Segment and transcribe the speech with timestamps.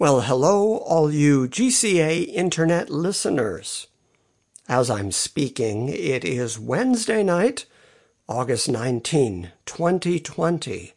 [0.00, 3.88] Well, hello, all you GCA Internet listeners.
[4.68, 7.66] As I'm speaking, it is Wednesday night,
[8.28, 10.92] August 19, 2020.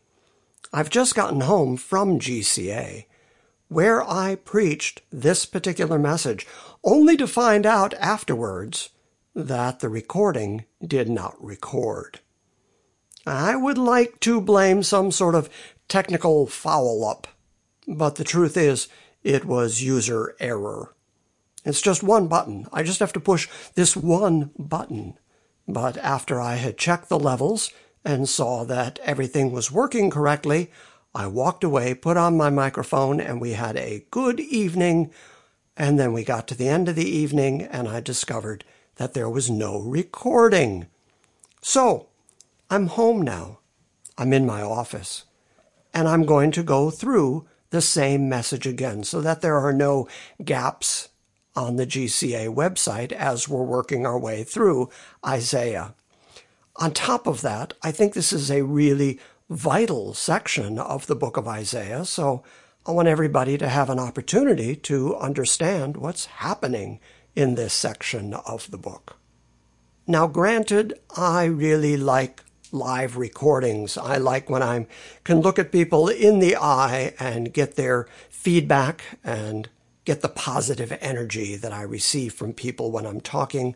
[0.71, 3.05] I've just gotten home from GCA,
[3.69, 6.45] where I preached this particular message,
[6.83, 8.91] only to find out afterwards
[9.33, 12.19] that the recording did not record.
[13.25, 15.49] I would like to blame some sort of
[15.87, 17.25] technical foul up
[17.97, 18.87] but the truth is,
[19.23, 20.95] it was user error.
[21.63, 22.67] It's just one button.
[22.73, 25.17] I just have to push this one button.
[25.67, 27.71] But after I had checked the levels
[28.03, 30.71] and saw that everything was working correctly,
[31.13, 35.11] I walked away, put on my microphone, and we had a good evening.
[35.77, 38.63] And then we got to the end of the evening and I discovered
[38.95, 40.87] that there was no recording.
[41.61, 42.07] So
[42.69, 43.59] I'm home now.
[44.17, 45.25] I'm in my office
[45.93, 50.07] and I'm going to go through the same message again so that there are no
[50.43, 51.09] gaps
[51.55, 54.89] on the GCA website as we're working our way through
[55.25, 55.95] Isaiah.
[56.77, 61.35] On top of that, I think this is a really vital section of the book
[61.35, 62.43] of Isaiah, so
[62.85, 66.99] I want everybody to have an opportunity to understand what's happening
[67.35, 69.17] in this section of the book.
[70.07, 73.97] Now, granted, I really like live recordings.
[73.97, 74.87] I like when I
[75.23, 79.69] can look at people in the eye and get their feedback and
[80.05, 83.75] get the positive energy that I receive from people when I'm talking.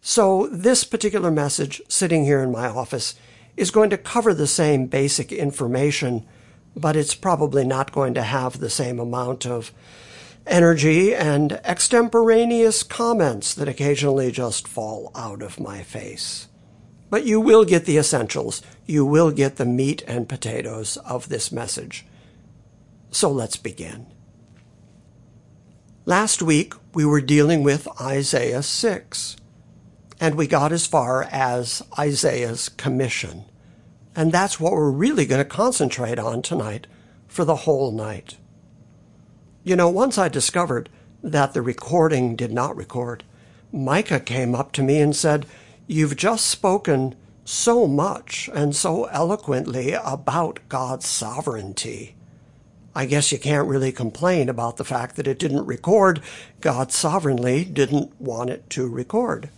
[0.00, 3.16] So this particular message sitting here in my office
[3.56, 6.26] is going to cover the same basic information,
[6.76, 9.72] but it's probably not going to have the same amount of
[10.46, 16.46] energy and extemporaneous comments that occasionally just fall out of my face.
[17.08, 18.62] But you will get the essentials.
[18.84, 22.04] You will get the meat and potatoes of this message.
[23.10, 24.06] So let's begin.
[26.04, 29.36] Last week, we were dealing with Isaiah 6,
[30.20, 33.44] and we got as far as Isaiah's commission.
[34.14, 36.86] And that's what we're really going to concentrate on tonight
[37.26, 38.36] for the whole night.
[39.64, 40.88] You know, once I discovered
[41.22, 43.24] that the recording did not record,
[43.72, 45.44] Micah came up to me and said,
[45.88, 47.14] You've just spoken
[47.44, 52.16] so much and so eloquently about God's sovereignty.
[52.92, 56.22] I guess you can't really complain about the fact that it didn't record.
[56.60, 59.48] God sovereignly didn't want it to record.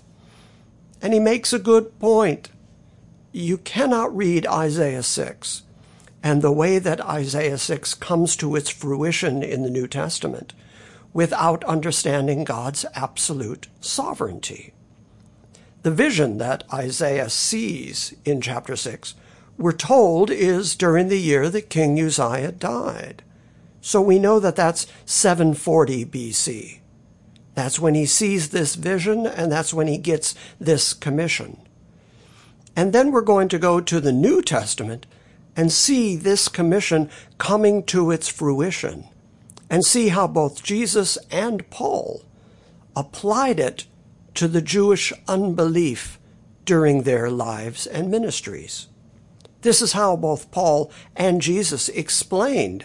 [1.00, 2.50] And he makes a good point.
[3.32, 5.62] You cannot read Isaiah 6
[6.22, 10.52] and the way that Isaiah 6 comes to its fruition in the New Testament
[11.14, 14.74] without understanding God's absolute sovereignty.
[15.82, 19.14] The vision that Isaiah sees in chapter 6,
[19.56, 23.22] we're told, is during the year that King Uzziah died.
[23.80, 26.80] So we know that that's 740 BC.
[27.54, 31.58] That's when he sees this vision, and that's when he gets this commission.
[32.76, 35.06] And then we're going to go to the New Testament
[35.56, 39.08] and see this commission coming to its fruition,
[39.68, 42.22] and see how both Jesus and Paul
[42.94, 43.86] applied it
[44.34, 46.18] to the Jewish unbelief
[46.64, 48.88] during their lives and ministries.
[49.62, 52.84] This is how both Paul and Jesus explained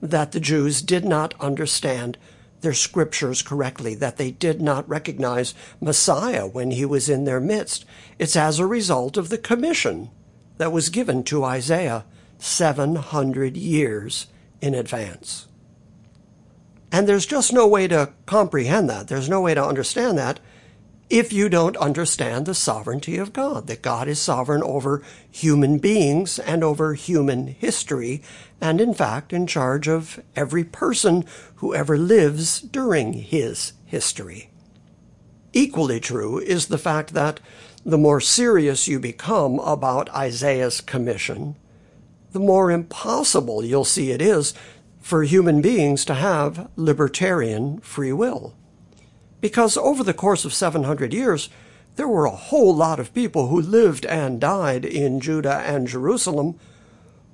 [0.00, 2.18] that the Jews did not understand
[2.60, 7.84] their scriptures correctly, that they did not recognize Messiah when he was in their midst.
[8.18, 10.10] It's as a result of the commission
[10.58, 12.04] that was given to Isaiah
[12.38, 14.26] 700 years
[14.60, 15.48] in advance.
[16.92, 19.08] And there's just no way to comprehend that.
[19.08, 20.38] There's no way to understand that
[21.12, 26.38] if you don't understand the sovereignty of God, that God is sovereign over human beings
[26.38, 28.22] and over human history,
[28.62, 31.26] and in fact in charge of every person
[31.56, 34.48] who ever lives during his history.
[35.52, 37.40] Equally true is the fact that
[37.84, 41.56] the more serious you become about Isaiah's commission,
[42.32, 44.54] the more impossible you'll see it is
[44.98, 48.54] for human beings to have libertarian free will.
[49.42, 51.50] Because over the course of 700 years,
[51.96, 56.58] there were a whole lot of people who lived and died in Judah and Jerusalem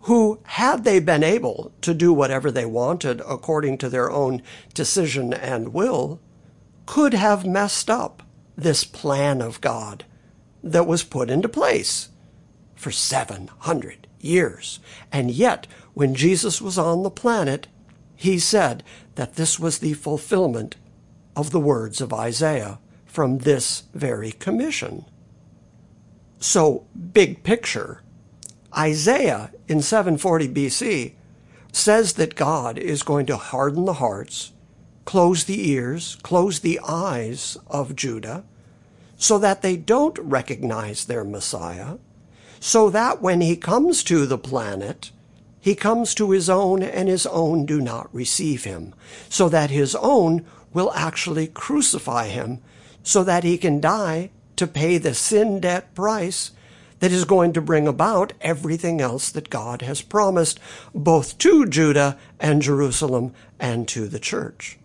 [0.02, 4.40] who, had they been able to do whatever they wanted according to their own
[4.72, 6.20] decision and will,
[6.87, 8.22] could have messed up
[8.56, 10.05] this plan of God
[10.62, 12.08] that was put into place
[12.75, 14.81] for 700 years.
[15.12, 17.66] And yet, when Jesus was on the planet,
[18.16, 18.82] he said
[19.16, 20.76] that this was the fulfillment
[21.38, 25.05] of the words of Isaiah from this very commission.
[26.40, 28.02] So, big picture,
[28.76, 31.12] Isaiah in 740 BC
[31.70, 34.52] says that God is going to harden the hearts,
[35.05, 38.44] close the ears, close the eyes of Judah,
[39.17, 41.99] so that they don't recognize their Messiah,
[42.58, 45.12] so that when he comes to the planet,
[45.61, 48.93] he comes to his own and his own do not receive him,
[49.29, 52.61] so that his own will actually crucify him,
[53.03, 56.50] so that he can die to pay the sin debt price
[56.99, 60.59] that is going to bring about everything else that God has promised,
[60.94, 64.79] both to Judah and Jerusalem and to the church.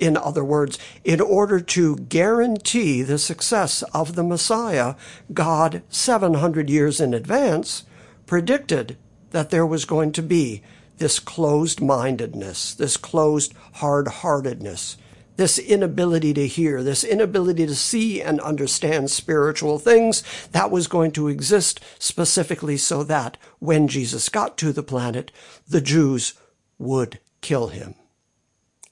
[0.00, 4.96] In other words, in order to guarantee the success of the Messiah,
[5.32, 7.84] God, 700 years in advance,
[8.26, 8.96] predicted
[9.30, 10.60] that there was going to be
[11.02, 14.96] this closed mindedness, this closed hard heartedness,
[15.34, 20.22] this inability to hear, this inability to see and understand spiritual things,
[20.52, 25.32] that was going to exist specifically so that when Jesus got to the planet,
[25.68, 26.34] the Jews
[26.78, 27.96] would kill him.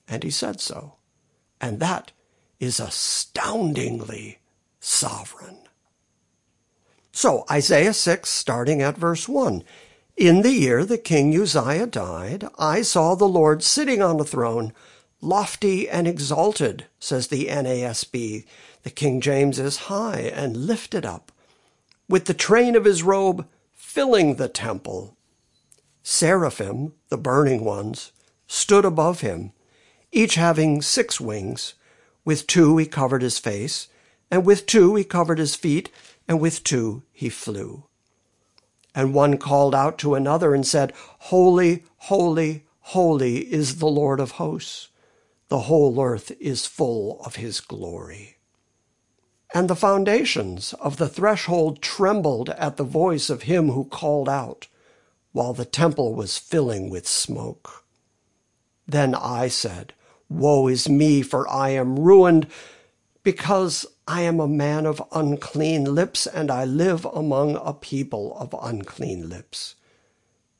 [0.09, 0.97] And he said so.
[1.61, 2.11] And that
[2.59, 4.41] is astoundingly
[4.81, 5.59] sovereign.
[7.13, 9.63] So, Isaiah 6, starting at verse 1.
[10.17, 14.73] In the year that King Uzziah died, I saw the Lord sitting on a throne
[15.23, 18.45] lofty and exalted, says the NASB.
[18.83, 21.31] The King James is high and lifted up,
[22.09, 25.17] with the train of his robe filling the temple.
[26.03, 28.13] Seraphim, the burning ones,
[28.47, 29.53] stood above him,
[30.13, 31.75] each having six wings.
[32.25, 33.89] With two he covered his face,
[34.31, 35.91] and with two he covered his feet,
[36.27, 37.85] and with two he flew.
[38.95, 44.33] And one called out to another and said, Holy, holy, holy is the Lord of
[44.33, 44.89] hosts.
[45.49, 48.37] The whole earth is full of his glory.
[49.53, 54.69] And the foundations of the threshold trembled at the voice of him who called out,
[55.33, 57.85] while the temple was filling with smoke.
[58.87, 59.93] Then I said,
[60.29, 62.47] Woe is me, for I am ruined,
[63.25, 68.53] because I am a man of unclean lips, and I live among a people of
[68.61, 69.77] unclean lips.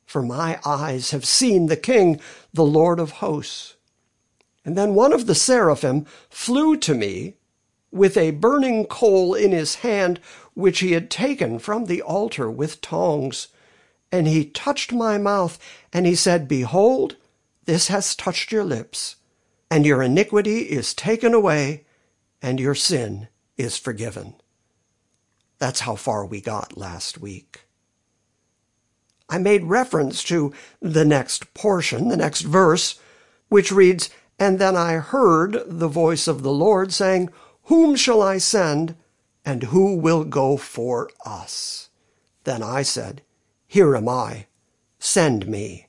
[0.05, 2.21] For my eyes have seen the King,
[2.53, 3.75] the Lord of hosts.
[4.63, 7.33] And then one of the seraphim flew to me
[7.91, 10.21] with a burning coal in his hand,
[10.53, 13.49] which he had taken from the altar with tongs.
[14.13, 15.59] And he touched my mouth,
[15.91, 17.17] and he said, Behold,
[17.65, 19.17] this has touched your lips,
[19.69, 21.83] and your iniquity is taken away,
[22.41, 23.27] and your sin
[23.57, 24.35] is forgiven.
[25.59, 27.65] That's how far we got last week.
[29.29, 32.99] I made reference to the next portion, the next verse,
[33.47, 37.29] which reads, and then I heard the voice of the Lord saying,
[37.65, 38.95] Whom shall I send,
[39.45, 41.89] and who will go for us?
[42.43, 43.21] Then I said,
[43.67, 44.47] Here am I.
[44.99, 45.87] Send me.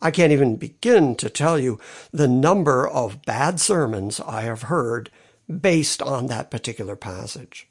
[0.00, 1.78] I can't even begin to tell you
[2.10, 5.10] the number of bad sermons I have heard
[5.48, 7.68] based on that particular passage.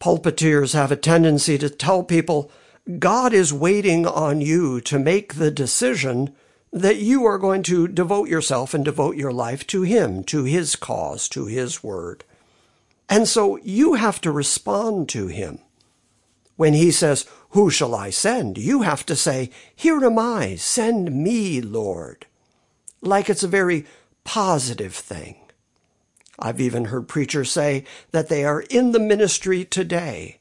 [0.00, 2.50] Pulpiteers have a tendency to tell people,
[2.98, 6.34] God is waiting on you to make the decision
[6.72, 10.76] that you are going to devote yourself and devote your life to Him, to His
[10.76, 12.24] cause, to His word.
[13.08, 15.60] And so you have to respond to Him.
[16.56, 18.58] When He says, Who shall I send?
[18.58, 22.26] You have to say, Here am I, send me, Lord.
[23.00, 23.86] Like it's a very
[24.24, 25.36] positive thing.
[26.38, 30.40] I've even heard preachers say that they are in the ministry today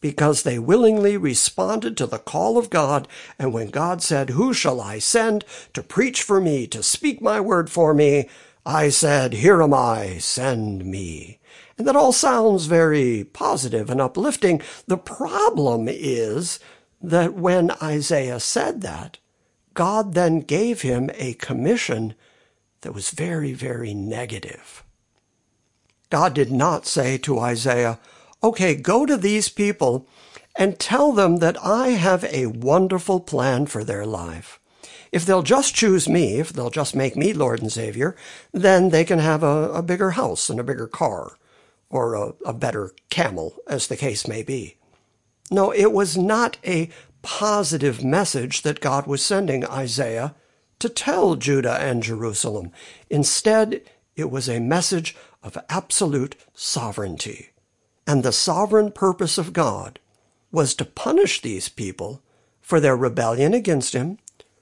[0.00, 3.08] because they willingly responded to the call of God.
[3.38, 7.40] And when God said, Who shall I send to preach for me, to speak my
[7.40, 8.28] word for me?
[8.66, 11.38] I said, Here am I, send me.
[11.78, 14.60] And that all sounds very positive and uplifting.
[14.86, 16.60] The problem is
[17.02, 19.18] that when Isaiah said that,
[19.72, 22.14] God then gave him a commission
[22.82, 24.84] that was very, very negative.
[26.14, 27.98] God did not say to Isaiah,
[28.40, 30.06] okay, go to these people
[30.56, 34.60] and tell them that I have a wonderful plan for their life.
[35.10, 38.14] If they'll just choose me, if they'll just make me Lord and Savior,
[38.52, 41.36] then they can have a, a bigger house and a bigger car,
[41.90, 44.76] or a, a better camel, as the case may be.
[45.50, 46.90] No, it was not a
[47.22, 50.36] positive message that God was sending Isaiah
[50.78, 52.70] to tell Judah and Jerusalem.
[53.10, 53.82] Instead,
[54.14, 57.50] it was a message of absolute sovereignty.
[58.06, 60.00] And the sovereign purpose of God
[60.50, 62.22] was to punish these people
[62.60, 64.18] for their rebellion against him,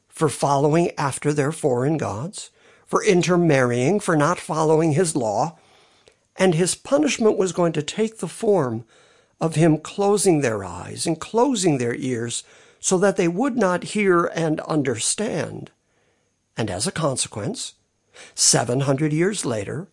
[0.09, 2.51] for following after their foreign gods,
[2.87, 5.59] for intermarrying, for not following his law,
[6.37, 8.85] and his punishment was going to take the form
[9.41, 12.43] of him closing their eyes and closing their ears
[12.81, 15.71] so that they would not hear and understand.
[16.57, 17.75] And as a consequence,
[18.35, 19.89] 700 years later,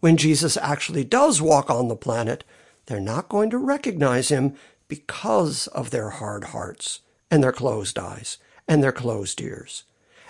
[0.00, 2.44] when Jesus actually does walk on the planet,
[2.86, 4.54] they're not going to recognize him
[4.88, 9.84] because of their hard hearts and their closed eyes and their closed ears.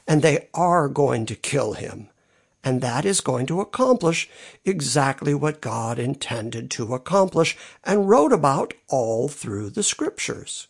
[0.06, 2.08] And they are going to kill him
[2.62, 4.28] and that is going to accomplish
[4.64, 10.68] exactly what God intended to accomplish and wrote about all through the scriptures.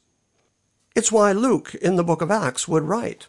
[0.95, 3.27] It's why Luke in the book of Acts would write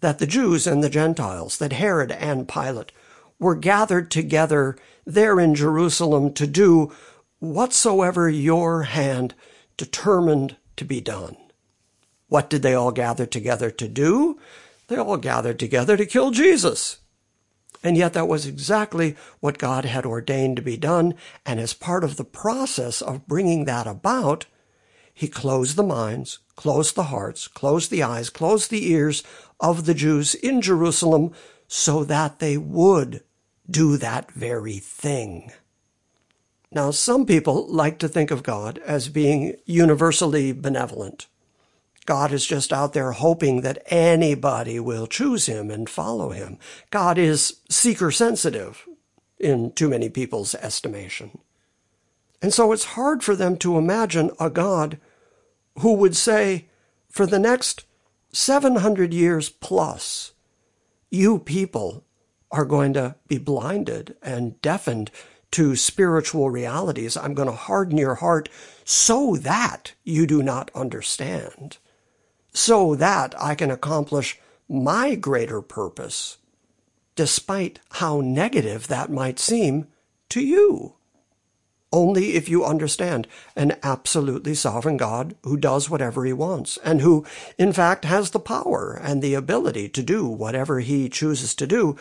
[0.00, 2.92] that the Jews and the Gentiles, that Herod and Pilate
[3.38, 6.92] were gathered together there in Jerusalem to do
[7.38, 9.34] whatsoever your hand
[9.76, 11.36] determined to be done.
[12.28, 14.38] What did they all gather together to do?
[14.88, 16.98] They all gathered together to kill Jesus.
[17.82, 21.14] And yet that was exactly what God had ordained to be done.
[21.44, 24.46] And as part of the process of bringing that about,
[25.12, 29.22] he closed the minds, closed the hearts, closed the eyes, closed the ears
[29.60, 31.32] of the Jews in Jerusalem
[31.68, 33.22] so that they would
[33.70, 35.52] do that very thing.
[36.70, 41.28] Now, some people like to think of God as being universally benevolent.
[42.06, 46.58] God is just out there hoping that anybody will choose him and follow him.
[46.90, 48.86] God is seeker sensitive
[49.38, 51.38] in too many people's estimation.
[52.42, 54.98] And so it's hard for them to imagine a God
[55.78, 56.66] who would say,
[57.08, 57.84] for the next
[58.32, 60.32] 700 years plus,
[61.10, 62.03] you people
[62.54, 65.10] are going to be blinded and deafened
[65.50, 67.16] to spiritual realities.
[67.16, 68.48] I'm going to harden your heart
[68.84, 71.76] so that you do not understand
[72.54, 76.38] so that I can accomplish my greater purpose,
[77.16, 79.88] despite how negative that might seem
[80.30, 80.94] to you.
[81.92, 87.24] Only if you understand an absolutely sovereign God who does whatever he wants and who,
[87.58, 91.96] in fact, has the power and the ability to do whatever he chooses to do.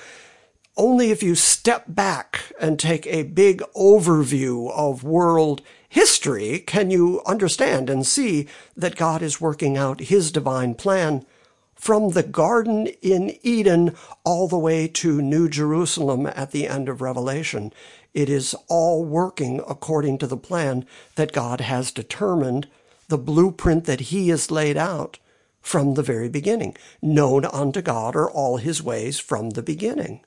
[0.76, 7.22] Only if you step back and take a big overview of world history can you
[7.28, 11.28] understand and see that God is working out his divine plan
[11.76, 17.02] from the garden in Eden all the way to New Jerusalem at the end of
[17.02, 17.72] Revelation.
[18.16, 22.68] It is all working according to the plan that God has determined,
[23.10, 25.20] the blueprint that he has laid out
[25.62, 26.76] from the very beginning.
[27.00, 30.22] Known unto God are all his ways from the beginning.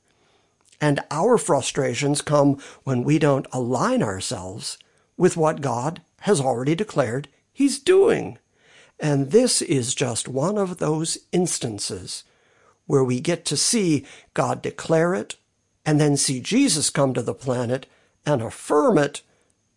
[0.81, 4.79] And our frustrations come when we don't align ourselves
[5.17, 8.39] with what God has already declared he's doing.
[8.99, 12.25] And this is just one of those instances
[12.87, 15.37] where we get to see God declare it
[15.85, 17.87] and then see Jesus come to the planet
[18.25, 19.23] and affirm it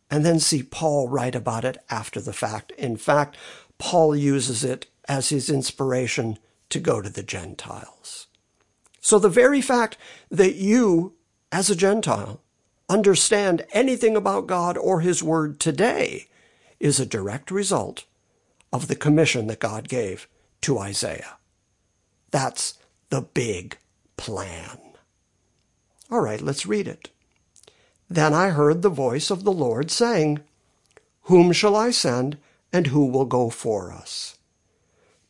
[0.09, 2.71] and then see Paul write about it after the fact.
[2.71, 3.37] In fact,
[3.77, 6.37] Paul uses it as his inspiration
[6.69, 8.27] to go to the Gentiles.
[9.01, 9.97] So the very fact
[10.29, 11.13] that you,
[11.51, 12.41] as a Gentile,
[12.87, 16.27] understand anything about God or His Word today
[16.79, 18.05] is a direct result
[18.71, 20.27] of the commission that God gave
[20.61, 21.37] to Isaiah.
[22.31, 22.75] That's
[23.09, 23.77] the big
[24.17, 24.79] plan.
[26.11, 27.09] All right, let's read it.
[28.09, 30.39] Then I heard the voice of the Lord saying,
[31.23, 32.37] Whom shall I send,
[32.73, 34.37] and who will go for us?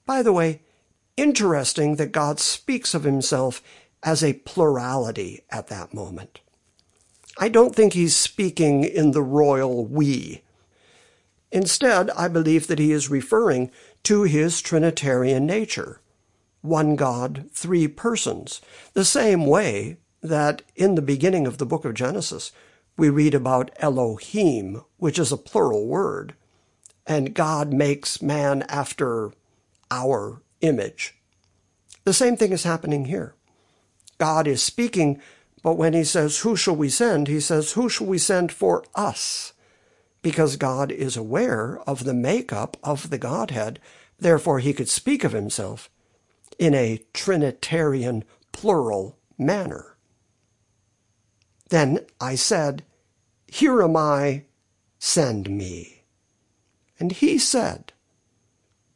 [0.06, 0.62] By the way,
[1.22, 3.62] interesting that God speaks of himself
[4.04, 6.40] as a plurality at that moment.
[7.38, 10.44] I don't think he's speaking in the royal we.
[11.52, 13.72] Instead, I believe that he is referring
[14.04, 16.02] to his Trinitarian nature.
[16.62, 18.62] One God, three persons.
[18.94, 22.52] The same way that in the beginning of the book of Genesis,
[22.98, 26.36] we read about Elohim, which is a plural word,
[27.08, 29.32] and God makes man after
[29.90, 31.16] our image.
[32.04, 33.34] The same thing is happening here.
[34.18, 35.22] God is speaking
[35.62, 37.28] but when he says, Who shall we send?
[37.28, 39.54] he says, Who shall we send for us?
[40.22, 43.80] Because God is aware of the makeup of the Godhead.
[44.18, 45.90] Therefore, he could speak of himself
[46.58, 49.96] in a Trinitarian plural manner.
[51.70, 52.84] Then I said,
[53.48, 54.46] Here am I,
[54.98, 56.04] send me.
[57.00, 57.94] And he said,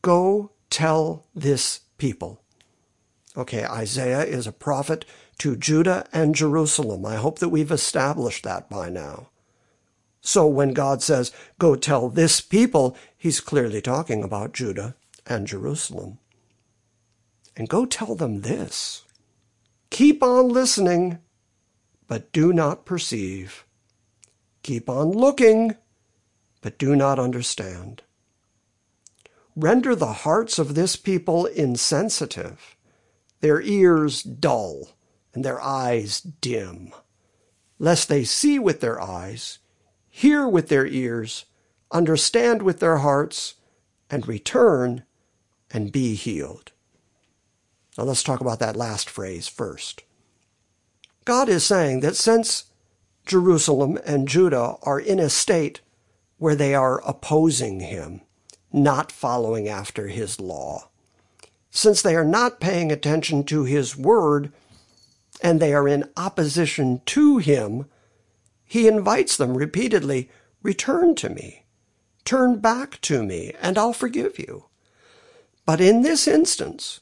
[0.01, 2.41] Go tell this people.
[3.37, 5.05] Okay, Isaiah is a prophet
[5.37, 7.05] to Judah and Jerusalem.
[7.05, 9.29] I hope that we've established that by now.
[10.21, 16.19] So when God says, go tell this people, he's clearly talking about Judah and Jerusalem.
[17.55, 19.03] And go tell them this.
[19.89, 21.19] Keep on listening,
[22.07, 23.65] but do not perceive.
[24.63, 25.75] Keep on looking,
[26.61, 28.02] but do not understand.
[29.55, 32.75] Render the hearts of this people insensitive,
[33.41, 34.89] their ears dull,
[35.33, 36.91] and their eyes dim,
[37.77, 39.59] lest they see with their eyes,
[40.09, 41.45] hear with their ears,
[41.91, 43.55] understand with their hearts,
[44.09, 45.03] and return
[45.71, 46.71] and be healed.
[47.97, 50.03] Now let's talk about that last phrase first.
[51.25, 52.65] God is saying that since
[53.25, 55.81] Jerusalem and Judah are in a state
[56.37, 58.21] where they are opposing him,
[58.73, 60.89] not following after his law,
[61.69, 64.51] since they are not paying attention to his word
[65.41, 67.85] and they are in opposition to him,
[68.65, 70.29] he invites them repeatedly,
[70.61, 71.65] return to me,
[72.25, 74.65] turn back to me, and I'll forgive you.
[75.65, 76.99] But in this instance,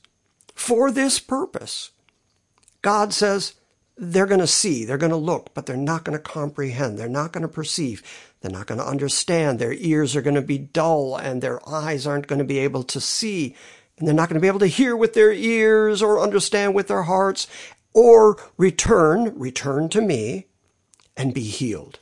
[0.53, 1.91] for this purpose,
[2.81, 3.53] God says
[3.97, 7.09] they're going to see, they're going to look, but they're not going to comprehend, they're
[7.09, 8.01] not going to perceive,
[8.41, 12.07] they're not going to understand, their ears are going to be dull, and their eyes
[12.07, 13.55] aren't going to be able to see,
[13.97, 16.87] and they're not going to be able to hear with their ears or understand with
[16.87, 17.47] their hearts,
[17.93, 20.47] or return, return to me,
[21.17, 21.99] and be healed.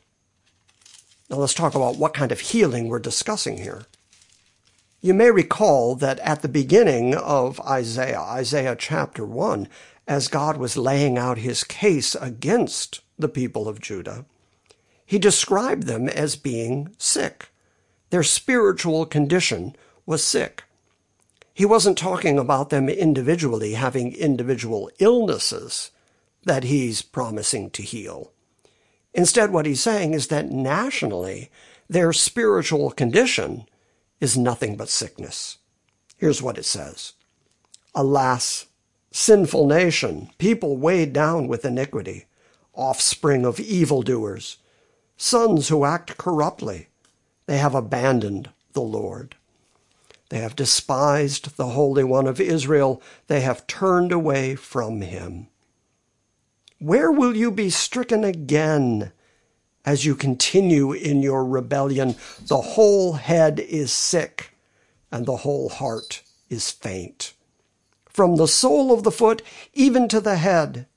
[1.30, 3.86] Now let's talk about what kind of healing we're discussing here.
[5.02, 9.68] You may recall that at the beginning of Isaiah, Isaiah chapter 1,
[10.10, 14.26] as God was laying out his case against the people of Judah,
[15.06, 17.50] he described them as being sick.
[18.10, 19.76] Their spiritual condition
[20.08, 20.64] was sick.
[21.54, 25.92] He wasn't talking about them individually having individual illnesses
[26.44, 28.32] that he's promising to heal.
[29.14, 31.52] Instead, what he's saying is that nationally,
[31.88, 33.68] their spiritual condition
[34.20, 35.60] is nothing but sickness.
[36.18, 37.14] Here's what it says.
[37.94, 38.66] Alas,
[39.12, 42.26] sinful nation, people weighed down with iniquity,
[42.74, 44.58] offspring of evildoers,
[45.18, 46.88] sons who act corruptly.
[47.46, 49.36] They have abandoned the Lord.
[50.30, 53.02] They have despised the Holy One of Israel.
[53.28, 55.48] They have turned away from him.
[56.78, 59.12] Where will you be stricken again
[59.84, 62.16] as you continue in your rebellion?
[62.48, 64.56] The whole head is sick
[65.12, 67.34] and the whole heart is faint.
[68.20, 69.42] From the sole of the foot
[69.74, 70.88] even to the head,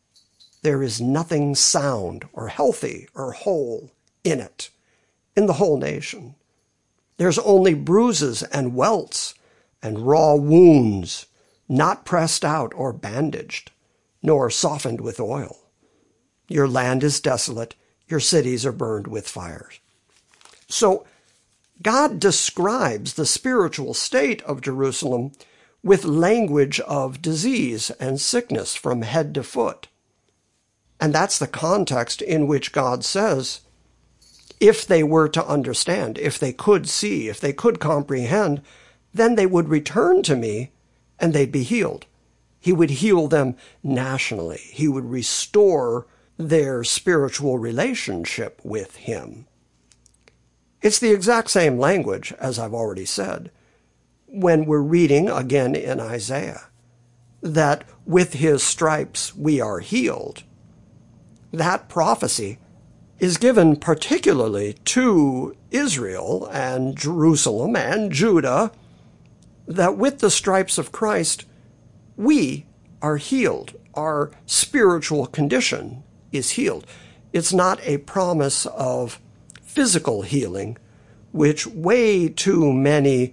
[0.62, 3.92] there is nothing sound or healthy or whole
[4.24, 4.70] in it,
[5.36, 6.34] in the whole nation.
[7.18, 9.34] There's only bruises and welts
[9.80, 11.26] and raw wounds,
[11.68, 13.70] not pressed out or bandaged,
[14.20, 15.58] nor softened with oil.
[16.48, 17.76] Your land is desolate,
[18.08, 19.78] your cities are burned with fires.
[20.68, 21.06] So,
[21.80, 25.30] God describes the spiritual state of Jerusalem
[25.82, 29.88] with language of disease and sickness from head to foot.
[31.00, 33.62] And that's the context in which God says,
[34.60, 38.62] if they were to understand, if they could see, if they could comprehend,
[39.12, 40.70] then they would return to me
[41.18, 42.06] and they'd be healed.
[42.60, 44.60] He would heal them nationally.
[44.70, 46.06] He would restore
[46.38, 49.46] their spiritual relationship with Him.
[50.80, 53.50] It's the exact same language, as I've already said,
[54.32, 56.62] when we're reading again in Isaiah
[57.42, 60.42] that with His stripes we are healed.
[61.52, 62.58] That prophecy
[63.18, 68.72] is given particularly to Israel and Jerusalem and Judah,
[69.66, 71.44] that with the stripes of Christ,
[72.16, 72.66] we
[73.00, 73.74] are healed.
[73.94, 76.86] Our spiritual condition is healed.
[77.32, 79.20] It's not a promise of
[79.62, 80.78] physical healing,
[81.32, 83.32] which way too many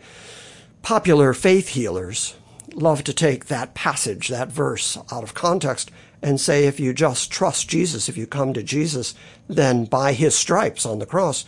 [0.82, 2.36] popular faith healers
[2.74, 7.32] love to take that passage, that verse out of context and say if you just
[7.32, 9.16] trust Jesus, if you come to Jesus,
[9.48, 11.46] then by his stripes on the cross,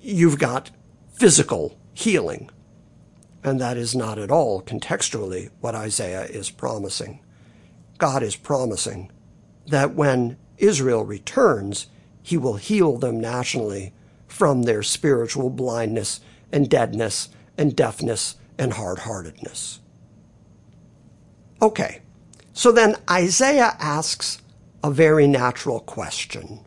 [0.00, 0.70] you've got
[1.12, 2.50] physical healing.
[3.44, 7.20] And that is not at all contextually what Isaiah is promising.
[7.98, 9.10] God is promising
[9.66, 11.86] that when Israel returns,
[12.22, 13.92] he will heal them nationally
[14.26, 16.20] from their spiritual blindness
[16.52, 19.80] and deadness and deafness and hard heartedness.
[21.60, 22.02] Okay,
[22.52, 24.42] so then Isaiah asks
[24.82, 26.60] a very natural question.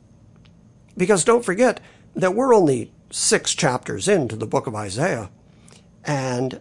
[0.98, 1.80] Because don't forget
[2.16, 5.30] that we're only six chapters into the book of Isaiah.
[6.04, 6.60] And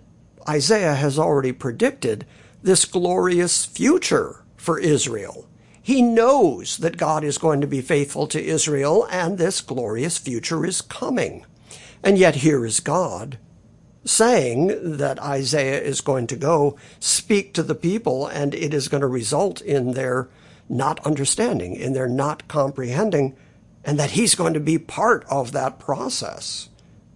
[0.49, 2.27] Isaiah has already predicted
[2.63, 5.49] this glorious future for Israel.
[5.83, 10.65] He knows that God is going to be faithful to Israel and this glorious future
[10.65, 11.45] is coming.
[12.03, 13.39] And yet here is God
[14.05, 19.03] saying that Isaiah is going to go speak to the people and it is going
[19.03, 20.29] to result in their
[20.69, 23.37] not understanding, in their not comprehending,
[23.85, 26.69] and that he's going to be part of that process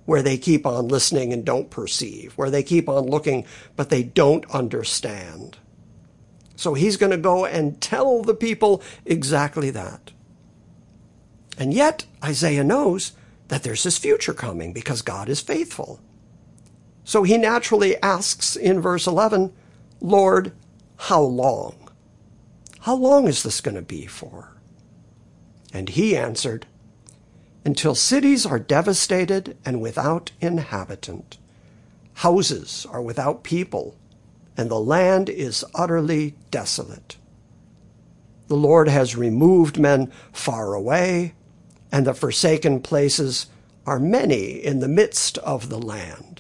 [0.05, 4.03] where they keep on listening and don't perceive, where they keep on looking but they
[4.03, 5.57] don't understand.
[6.57, 10.13] So he's going to go and tell the people exactly that.
[11.59, 13.13] And yet, Isaiah knows
[13.49, 16.01] that there's this future coming because God is faithful.
[17.05, 19.53] So he naturally asks in verse 11,
[20.01, 20.53] Lord,
[20.97, 21.77] how long?
[22.81, 24.53] How long is this going to be for?
[25.73, 26.67] And he answered,
[27.65, 31.39] Until cities are devastated and without inhabitant,
[32.15, 33.97] houses are without people,
[34.57, 37.17] and the land is utterly desolate.
[38.49, 41.35] The Lord has removed men far away,
[41.91, 43.47] and the forsaken places
[43.87, 46.34] are many in the midst of the land.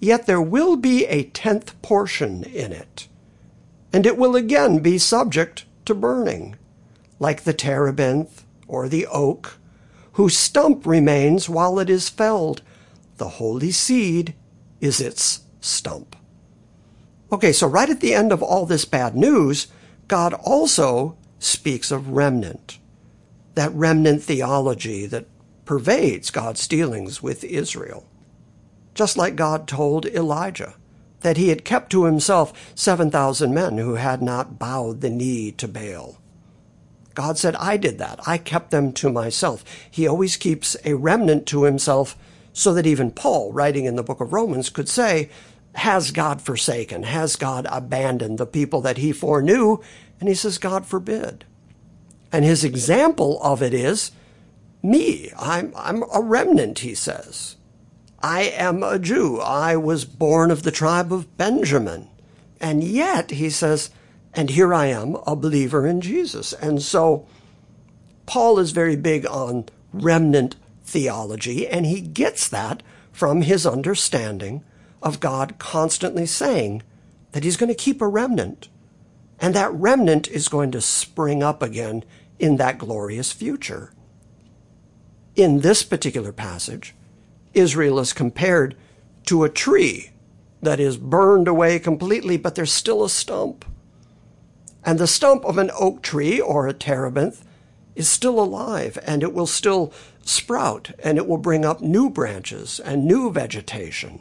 [0.00, 3.06] Yet there will be a tenth portion in it,
[3.92, 6.56] and it will again be subject to burning,
[7.18, 9.58] like the terebinth or the oak,
[10.12, 12.62] whose stump remains while it is felled.
[13.18, 14.34] The holy seed
[14.80, 16.16] is its stump.
[17.30, 19.66] Okay, so right at the end of all this bad news,
[20.08, 22.78] God also speaks of remnant.
[23.54, 25.26] That remnant theology that
[25.64, 28.06] pervades God's dealings with Israel.
[29.00, 30.74] Just like God told Elijah
[31.20, 35.66] that he had kept to himself 7,000 men who had not bowed the knee to
[35.66, 36.18] Baal.
[37.14, 38.20] God said, I did that.
[38.26, 39.64] I kept them to myself.
[39.90, 42.14] He always keeps a remnant to himself
[42.52, 45.30] so that even Paul, writing in the book of Romans, could say,
[45.76, 47.04] has God forsaken?
[47.04, 49.78] Has God abandoned the people that he foreknew?
[50.20, 51.46] And he says, God forbid.
[52.30, 54.10] And his example of it is
[54.82, 55.32] me.
[55.38, 57.56] I'm, I'm a remnant, he says.
[58.22, 59.40] I am a Jew.
[59.40, 62.08] I was born of the tribe of Benjamin.
[62.60, 63.90] And yet, he says,
[64.34, 66.52] and here I am, a believer in Jesus.
[66.52, 67.26] And so,
[68.26, 74.62] Paul is very big on remnant theology, and he gets that from his understanding
[75.02, 76.82] of God constantly saying
[77.32, 78.68] that he's going to keep a remnant.
[79.40, 82.04] And that remnant is going to spring up again
[82.38, 83.92] in that glorious future.
[85.34, 86.94] In this particular passage,
[87.54, 88.76] Israel is compared
[89.26, 90.10] to a tree
[90.62, 93.64] that is burned away completely, but there's still a stump.
[94.84, 97.44] And the stump of an oak tree or a terebinth
[97.94, 99.92] is still alive and it will still
[100.24, 104.20] sprout and it will bring up new branches and new vegetation.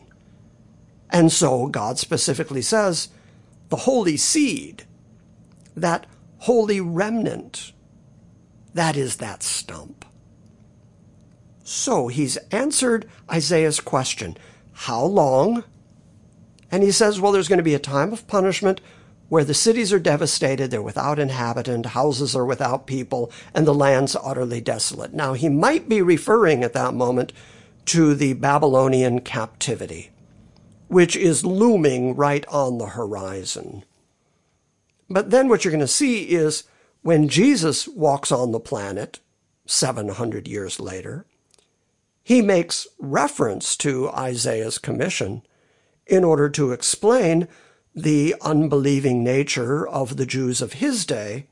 [1.09, 3.09] And so God specifically says
[3.69, 4.83] the holy seed,
[5.75, 6.05] that
[6.39, 7.71] holy remnant,
[8.73, 10.05] that is that stump.
[11.69, 14.37] So he's answered Isaiah's question
[14.73, 15.63] How long?
[16.71, 18.81] And he says, Well, there's going to be a time of punishment
[19.27, 24.15] where the cities are devastated, they're without inhabitant, houses are without people, and the land's
[24.15, 25.13] utterly desolate.
[25.13, 27.33] Now, he might be referring at that moment
[27.85, 30.09] to the Babylonian captivity
[30.87, 33.83] which is looming right on the horizon.
[35.07, 36.63] But then what you're going to see is
[37.03, 39.19] when Jesus walks on the planet
[39.67, 41.27] 700 years later,
[42.29, 45.41] he makes reference to Isaiah's commission
[46.05, 47.47] in order to explain
[47.95, 51.47] the unbelieving nature of the Jews of his day.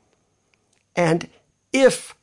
[0.94, 1.28] And
[1.72, 2.14] if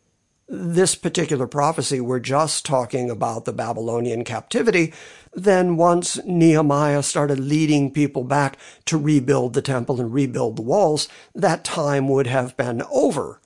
[0.48, 4.94] this particular prophecy were just talking about the Babylonian captivity,
[5.34, 11.10] then once Nehemiah started leading people back to rebuild the temple and rebuild the walls,
[11.34, 13.42] that time would have been over.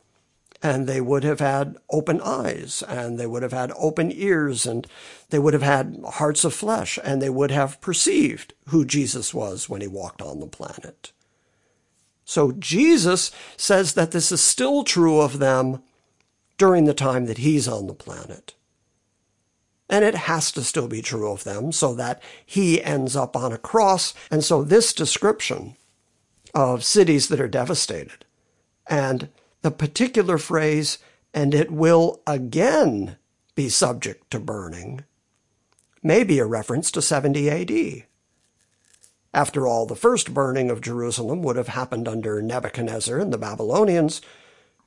[0.62, 4.86] And they would have had open eyes, and they would have had open ears, and
[5.30, 9.70] they would have had hearts of flesh, and they would have perceived who Jesus was
[9.70, 11.14] when he walked on the planet.
[12.26, 15.82] So Jesus says that this is still true of them
[16.58, 18.54] during the time that he's on the planet.
[19.90, 23.52] And it has to still be true of them so that he ends up on
[23.52, 24.14] a cross.
[24.30, 25.76] And so this description
[26.54, 28.26] of cities that are devastated
[28.86, 29.30] and
[29.62, 31.00] the particular phrase,
[31.34, 33.18] and it will again
[33.56, 35.04] be subject to burning,
[36.02, 38.04] may be a reference to 70 AD.
[39.34, 44.22] After all, the first burning of Jerusalem would have happened under Nebuchadnezzar and the Babylonians,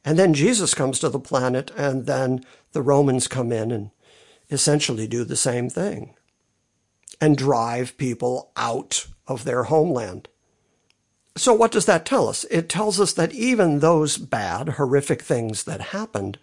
[0.04, 3.90] and then Jesus comes to the planet, and then the Romans come in and
[4.50, 6.14] essentially do the same thing
[7.20, 10.28] and drive people out of their homeland.
[11.36, 12.44] So what does that tell us?
[12.50, 16.38] It tells us that even those bad, horrific things that happened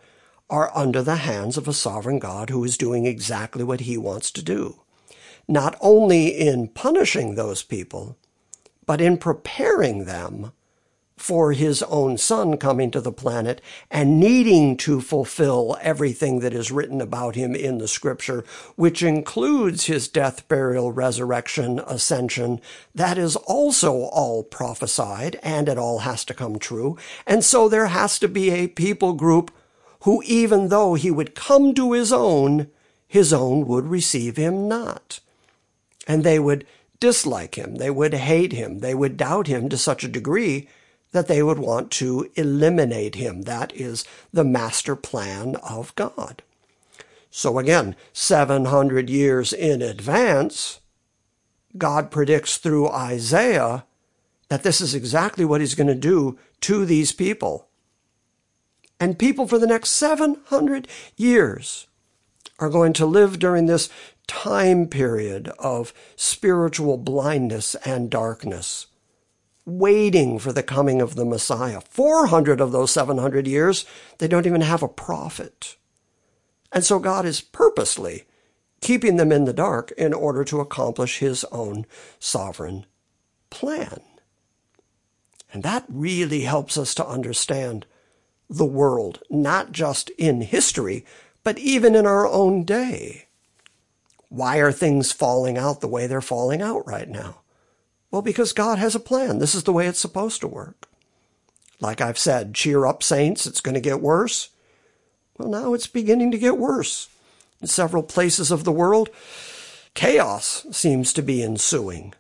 [0.50, 4.32] are under the hands of a sovereign God who is doing exactly what he wants
[4.32, 4.82] to do.
[5.48, 8.18] Not only in punishing those people,
[8.88, 10.54] but in preparing them
[11.20, 16.72] for his own son coming to the planet and needing to fulfill everything that is
[16.72, 18.44] written about him in the scripture,
[18.78, 22.62] which includes his death, burial, resurrection, ascension.
[22.96, 26.98] That is also all prophesied and it all has to come true.
[27.28, 29.52] And so there has to be a people group
[30.04, 32.70] who, even though he would come to his own,
[33.06, 35.20] his own would receive him not.
[36.08, 36.66] And they would
[37.02, 37.76] dislike him.
[37.76, 38.80] They would hate him.
[38.80, 40.70] They would doubt him to such a degree
[41.12, 43.44] that they would want to eliminate him.
[43.44, 46.44] That is the master plan of God.
[47.32, 50.80] So again, 700 years in advance,
[51.78, 53.86] God predicts through Isaiah
[54.50, 57.68] that this is exactly what he's going to do to these people.
[59.00, 61.88] And people for the next 700 years
[62.58, 63.90] are going to live during this
[64.28, 68.88] time period of spiritual blindness and darkness
[69.70, 71.82] waiting for the coming of the Messiah.
[71.82, 73.86] 400 of those 700 years,
[74.18, 75.78] they don't even have a prophet.
[76.72, 78.26] And so God is purposely
[78.82, 81.86] keeping them in the dark in order to accomplish his own
[82.20, 82.86] sovereign
[83.50, 84.02] plan.
[85.52, 87.86] And that really helps us to understand
[88.50, 91.06] the world, not just in history,
[91.44, 93.28] but even in our own day.
[94.30, 97.42] Why are things falling out the way they're falling out right now?
[98.12, 99.40] Well, because God has a plan.
[99.40, 100.88] This is the way it's supposed to work.
[101.80, 104.50] Like I've said, cheer up, saints, it's going to get worse.
[105.38, 107.08] Well, now it's beginning to get worse.
[107.62, 109.10] In several places of the world,
[109.94, 112.14] chaos seems to be ensuing.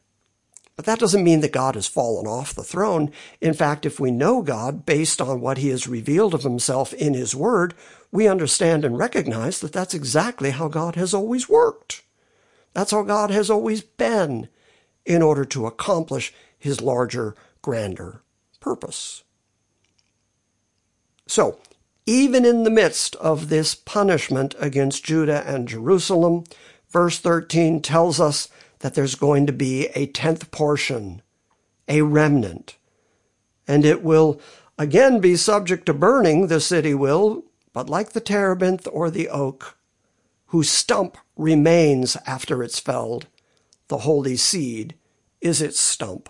[0.76, 3.12] But that doesn't mean that God has fallen off the throne.
[3.42, 7.14] In fact, if we know God based on what he has revealed of himself in
[7.14, 7.74] his word,
[8.14, 12.04] we understand and recognize that that's exactly how God has always worked.
[12.74, 14.48] That's how God has always been
[15.10, 18.22] in order to accomplish his larger, grander
[18.60, 19.24] purpose.
[21.28, 21.58] So,
[22.06, 26.44] even in the midst of this punishment against Judah and Jerusalem,
[26.90, 31.24] verse 13 tells us that there's going to be a tenth portion,
[31.88, 32.78] a remnant,
[33.68, 34.40] and it will
[34.78, 37.44] again be subject to burning, the city will,
[37.74, 39.76] but like the terebinth or the oak,
[40.48, 43.28] whose stump remains after it's felled,
[43.88, 44.96] the holy seed
[45.42, 46.30] is its stump.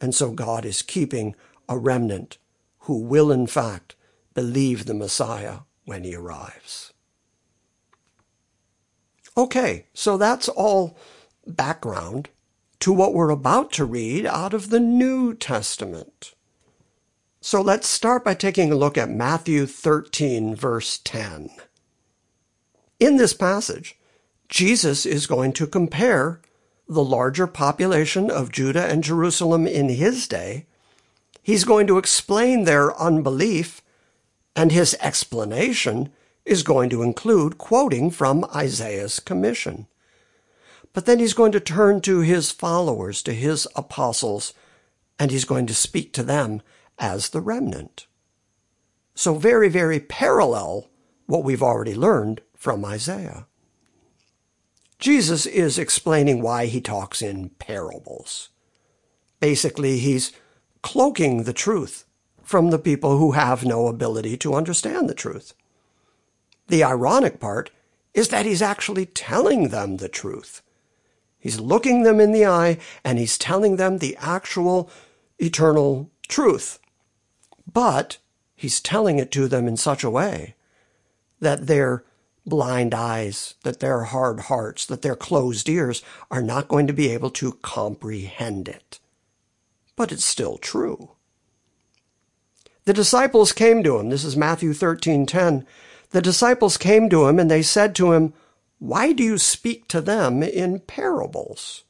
[0.00, 1.34] And so God is keeping
[1.68, 2.38] a remnant
[2.80, 3.96] who will, in fact,
[4.34, 6.92] believe the Messiah when he arrives.
[9.36, 10.96] Okay, so that's all
[11.46, 12.28] background
[12.80, 16.34] to what we're about to read out of the New Testament.
[17.40, 21.50] So let's start by taking a look at Matthew 13, verse 10.
[23.00, 23.98] In this passage,
[24.48, 26.40] Jesus is going to compare
[26.88, 30.66] the larger population of Judah and Jerusalem in his day.
[31.42, 33.82] He's going to explain their unbelief,
[34.56, 36.10] and his explanation
[36.44, 39.86] is going to include quoting from Isaiah's commission.
[40.92, 44.54] But then he's going to turn to his followers, to his apostles,
[45.18, 46.62] and he's going to speak to them
[46.98, 48.06] as the remnant.
[49.14, 50.88] So very, very parallel
[51.26, 53.46] what we've already learned from Isaiah.
[54.98, 58.50] Jesus is explaining why he talks in parables.
[59.40, 60.32] Basically, he's
[60.82, 62.04] cloaking the truth
[62.42, 65.54] from the people who have no ability to understand the truth.
[66.68, 67.70] The ironic part
[68.12, 70.62] is that he's actually telling them the truth.
[71.38, 74.88] He's looking them in the eye and he's telling them the actual
[75.38, 76.78] eternal truth.
[77.70, 78.18] But
[78.54, 80.54] he's telling it to them in such a way
[81.40, 82.04] that their
[82.46, 87.08] blind eyes, that their hard hearts, that their closed ears are not going to be
[87.08, 89.00] able to comprehend it.
[89.96, 91.10] But it's still true.
[92.84, 94.10] The disciples came to him.
[94.10, 95.66] This is Matthew 13:10.
[96.10, 98.34] The disciples came to him and they said to him,
[98.78, 101.84] "Why do you speak to them in parables?"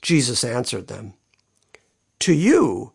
[0.00, 1.14] Jesus answered them,
[2.20, 2.92] "To you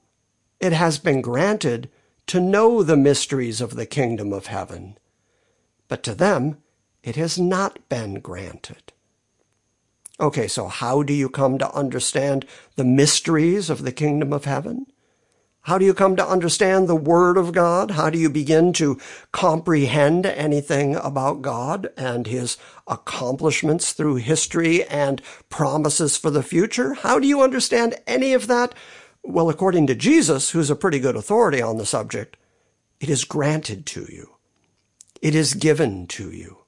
[0.60, 1.90] it has been granted
[2.28, 4.98] to know the mysteries of the kingdom of heaven,
[5.88, 6.58] but to them
[7.04, 8.94] it has not been granted.
[10.20, 14.86] Okay, so how do you come to understand the mysteries of the kingdom of heaven?
[15.66, 17.92] How do you come to understand the Word of God?
[17.92, 19.00] How do you begin to
[19.32, 26.96] comprehend anything about God and His accomplishments through history and promises for the future?
[26.96, 28.74] How do you understand any of that?
[29.24, 32.38] Well, according to Jesus, who's a pretty good authority on the subject,
[33.00, 34.36] it is granted to you.
[35.22, 36.61] It is given to you.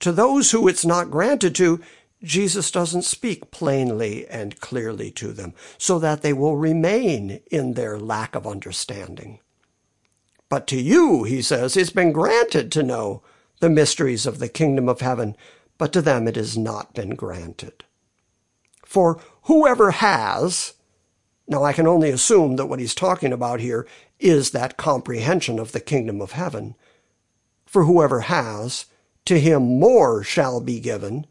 [0.00, 1.80] To those who it's not granted to,
[2.22, 7.98] Jesus doesn't speak plainly and clearly to them so that they will remain in their
[7.98, 9.40] lack of understanding.
[10.48, 13.22] But to you, he says, it's been granted to know
[13.60, 15.36] the mysteries of the kingdom of heaven,
[15.76, 17.84] but to them it has not been granted.
[18.84, 20.74] For whoever has,
[21.46, 23.86] now I can only assume that what he's talking about here
[24.18, 26.74] is that comprehension of the kingdom of heaven.
[27.66, 28.86] For whoever has,
[29.28, 31.26] to him more shall be given,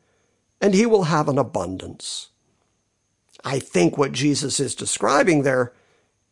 [0.62, 2.30] and he will have an abundance.
[3.44, 5.74] I think what Jesus is describing there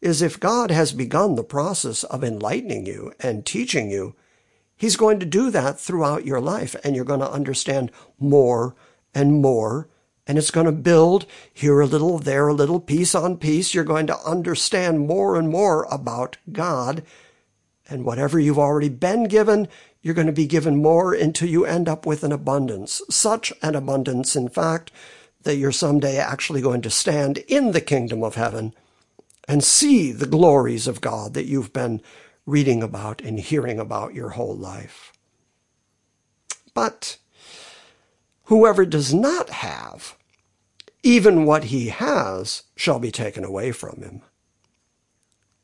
[0.01, 4.15] is if God has begun the process of enlightening you and teaching you,
[4.75, 8.75] he's going to do that throughout your life and you're going to understand more
[9.13, 9.87] and more
[10.27, 13.73] and it's going to build here a little, there a little, piece on piece.
[13.73, 17.03] You're going to understand more and more about God.
[17.87, 19.67] And whatever you've already been given,
[20.01, 23.01] you're going to be given more until you end up with an abundance.
[23.09, 24.91] Such an abundance, in fact,
[25.43, 28.73] that you're someday actually going to stand in the kingdom of heaven
[29.47, 32.01] and see the glories of God that you've been
[32.45, 35.13] reading about and hearing about your whole life.
[36.73, 37.17] But
[38.45, 40.17] whoever does not have,
[41.03, 44.21] even what he has shall be taken away from him.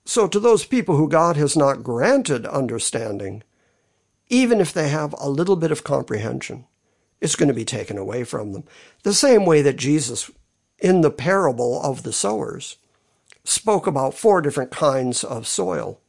[0.05, 3.43] So to those people who God has not granted understanding,
[4.29, 6.65] even if they have a little bit of comprehension,
[7.19, 8.63] it's going to be taken away from them.
[9.03, 10.31] The same way that Jesus,
[10.79, 12.77] in the parable of the sowers,
[13.43, 15.99] spoke about four different kinds of soil.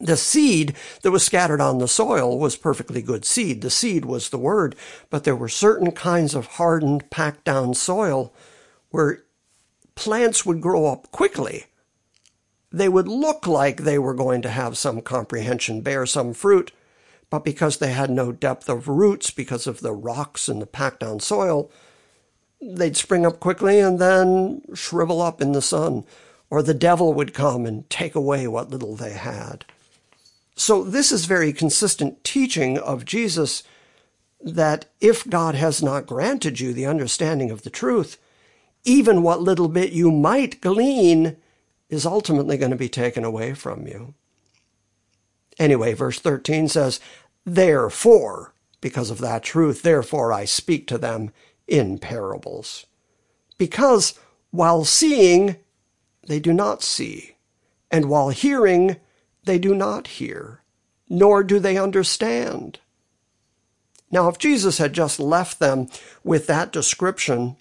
[0.00, 3.62] The seed that was scattered on the soil was perfectly good seed.
[3.62, 4.76] The seed was the word,
[5.10, 8.32] but there were certain kinds of hardened, packed down soil
[8.90, 9.24] where
[9.94, 11.64] plants would grow up quickly.
[12.70, 16.72] They would look like they were going to have some comprehension, bear some fruit,
[17.30, 21.00] but because they had no depth of roots because of the rocks and the packed
[21.00, 21.70] down soil,
[22.60, 26.04] they'd spring up quickly and then shrivel up in the sun,
[26.50, 29.64] or the devil would come and take away what little they had.
[30.54, 33.62] So this is very consistent teaching of Jesus
[34.40, 38.18] that if God has not granted you the understanding of the truth,
[38.84, 41.36] even what little bit you might glean
[41.88, 44.14] is ultimately going to be taken away from you.
[45.58, 47.00] Anyway, verse 13 says,
[47.44, 51.30] Therefore, because of that truth, therefore I speak to them
[51.66, 52.86] in parables.
[53.56, 54.18] Because
[54.50, 55.56] while seeing,
[56.26, 57.36] they do not see,
[57.90, 58.96] and while hearing,
[59.44, 60.62] they do not hear,
[61.08, 62.78] nor do they understand.
[64.10, 65.88] Now, if Jesus had just left them
[66.24, 67.56] with that description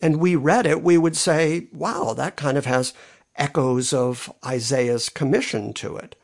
[0.00, 2.92] and we read it, we would say, wow, that kind of has
[3.36, 6.16] echoes of Isaiah's commission to it.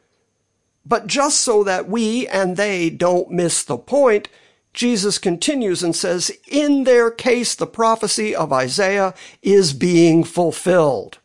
[0.85, 4.29] But just so that we and they don't miss the point,
[4.73, 11.19] Jesus continues and says, in their case, the prophecy of Isaiah is being fulfilled.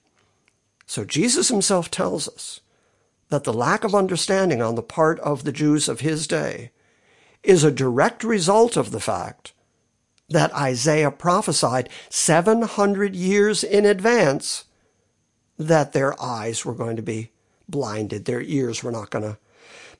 [0.85, 2.61] So Jesus himself tells us
[3.29, 6.71] that the lack of understanding on the part of the Jews of his day
[7.41, 9.53] is a direct result of the fact
[10.29, 14.65] that Isaiah prophesied 700 years in advance
[15.57, 17.31] that their eyes were going to be
[17.67, 19.37] blinded, their ears were not going to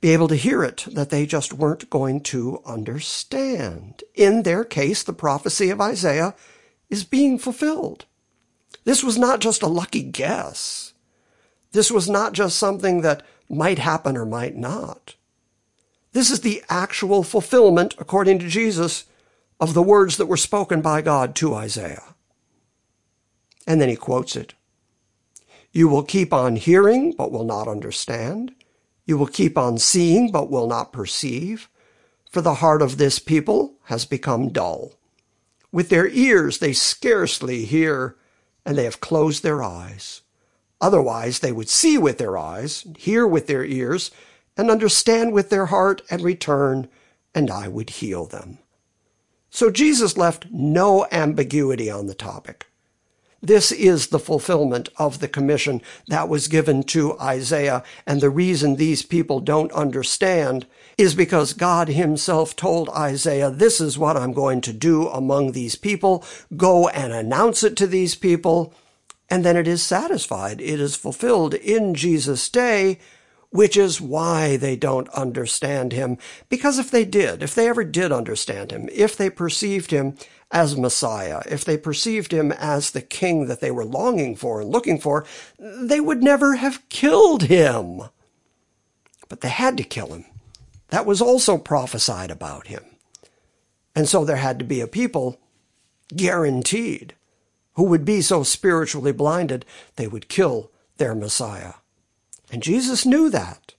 [0.01, 4.03] be able to hear it, that they just weren't going to understand.
[4.15, 6.35] In their case, the prophecy of Isaiah
[6.89, 8.05] is being fulfilled.
[8.83, 10.93] This was not just a lucky guess.
[11.71, 15.15] This was not just something that might happen or might not.
[16.11, 19.05] This is the actual fulfillment, according to Jesus,
[19.59, 22.15] of the words that were spoken by God to Isaiah.
[23.65, 24.53] And then he quotes it.
[25.73, 28.53] You will keep on hearing, but will not understand.
[29.05, 31.67] You will keep on seeing, but will not perceive.
[32.29, 34.93] For the heart of this people has become dull.
[35.71, 38.15] With their ears they scarcely hear,
[38.63, 40.21] and they have closed their eyes.
[40.79, 44.11] Otherwise they would see with their eyes, hear with their ears,
[44.55, 46.87] and understand with their heart and return,
[47.33, 48.59] and I would heal them.
[49.49, 52.67] So Jesus left no ambiguity on the topic.
[53.45, 57.83] This is the fulfillment of the commission that was given to Isaiah.
[58.07, 60.65] And the reason these people don't understand
[60.97, 65.75] is because God himself told Isaiah, this is what I'm going to do among these
[65.75, 66.23] people.
[66.55, 68.73] Go and announce it to these people.
[69.29, 70.61] and then it is satisfied.
[70.61, 72.99] It is fulfilled in Jesus' day,
[73.49, 76.17] which is why they don't understand him.
[76.49, 80.15] Because if they did, if they ever did understand him, if they perceived him
[80.53, 84.69] as Messiah, if they perceived him as the king that they were longing for and
[84.69, 85.25] looking for,
[85.57, 88.03] they would never have killed him.
[89.27, 90.25] But they had to kill him.
[90.89, 92.85] That was also prophesied about him.
[93.95, 95.39] And so there had to be a people
[96.15, 97.15] guaranteed
[97.73, 101.73] who would be so spiritually blinded they would kill their Messiah.
[102.51, 103.73] And Jesus knew that.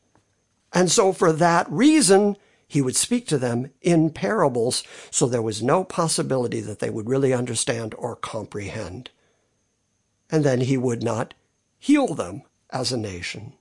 [0.72, 2.37] And so for that reason,
[2.75, 7.09] he would speak to them in parables, so there was no possibility that they would
[7.09, 9.11] really understand or comprehend.
[10.29, 11.35] And then he would not
[11.79, 13.53] heal them as a nation.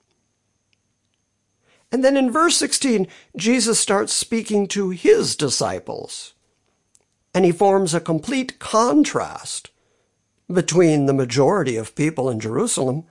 [1.92, 3.06] And then in verse 16,
[3.36, 6.34] Jesus starts speaking to his disciples.
[7.32, 9.70] And he forms a complete contrast
[10.52, 13.04] between the majority of people in Jerusalem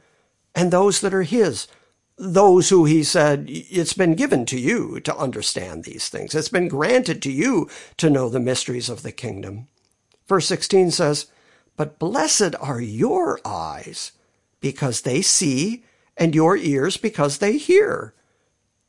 [0.53, 1.69] and those that are his.
[2.17, 6.35] Those who he said, it's been given to you to understand these things.
[6.35, 9.67] It's been granted to you to know the mysteries of the kingdom.
[10.27, 11.27] Verse 16 says,
[11.75, 14.11] But blessed are your eyes
[14.59, 15.83] because they see,
[16.15, 18.13] and your ears because they hear.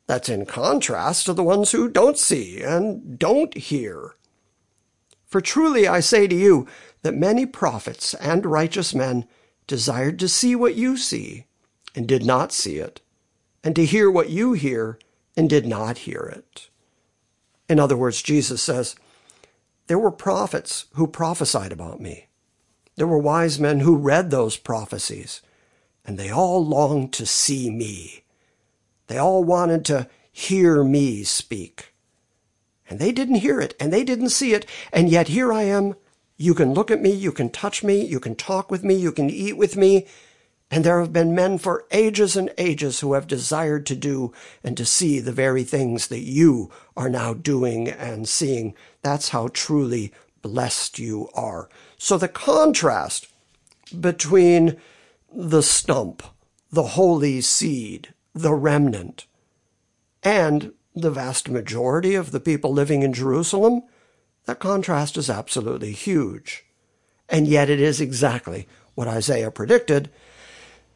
[0.07, 4.15] That's in contrast to the ones who don't see and don't hear.
[5.25, 6.67] For truly I say to you
[7.01, 9.27] that many prophets and righteous men
[9.67, 11.45] desired to see what you see
[11.95, 13.01] and did not see it,
[13.65, 14.99] and to hear what you hear
[15.35, 16.69] and did not hear it.
[17.67, 18.95] In other words, Jesus says,
[19.87, 22.27] There were prophets who prophesied about me.
[22.95, 25.41] There were wise men who read those prophecies,
[26.05, 28.23] and they all longed to see me.
[29.07, 31.93] They all wanted to hear me speak.
[32.87, 35.95] And they didn't hear it, and they didn't see it, and yet here I am.
[36.37, 39.11] You can look at me, you can touch me, you can talk with me, you
[39.11, 40.05] can eat with me,
[40.71, 44.75] and there have been men for ages and ages who have desired to do and
[44.77, 48.73] to see the very things that you are now doing and seeing.
[49.01, 50.11] That's how truly
[50.41, 51.69] blessed you are.
[51.97, 53.27] So the contrast
[53.99, 54.77] between
[55.31, 56.23] the stump,
[56.71, 59.27] the holy seed, the remnant,
[60.23, 63.83] and the vast majority of the people living in Jerusalem,
[64.45, 66.65] that contrast is absolutely huge.
[67.29, 70.09] And yet it is exactly what Isaiah predicted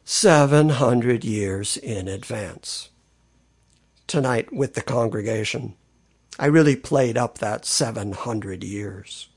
[0.04, 2.90] 700 years in advance.
[4.06, 5.74] Tonight, with the congregation,
[6.38, 9.28] I really played up that 700 years.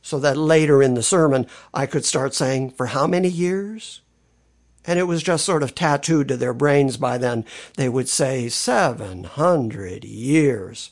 [0.00, 4.00] So that later in the sermon, I could start saying, For how many years?
[4.84, 7.44] And it was just sort of tattooed to their brains by then.
[7.76, 10.90] They would say 700 years.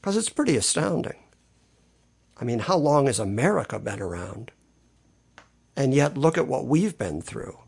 [0.00, 1.18] Because it's pretty astounding.
[2.36, 4.50] I mean, how long has America been around?
[5.76, 7.58] And yet, look at what we've been through.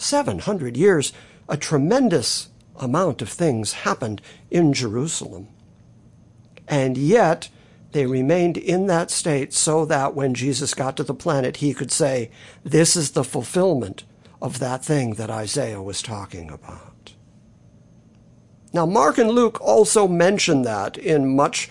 [0.00, 1.12] 700 years,
[1.48, 5.48] a tremendous amount of things happened in Jerusalem.
[6.66, 7.48] And yet,
[7.92, 11.90] they remained in that state so that when Jesus got to the planet, he could
[11.90, 12.30] say,
[12.64, 14.04] This is the fulfillment
[14.40, 17.14] of that thing that Isaiah was talking about.
[18.72, 21.68] Now, Mark and Luke also mention that in much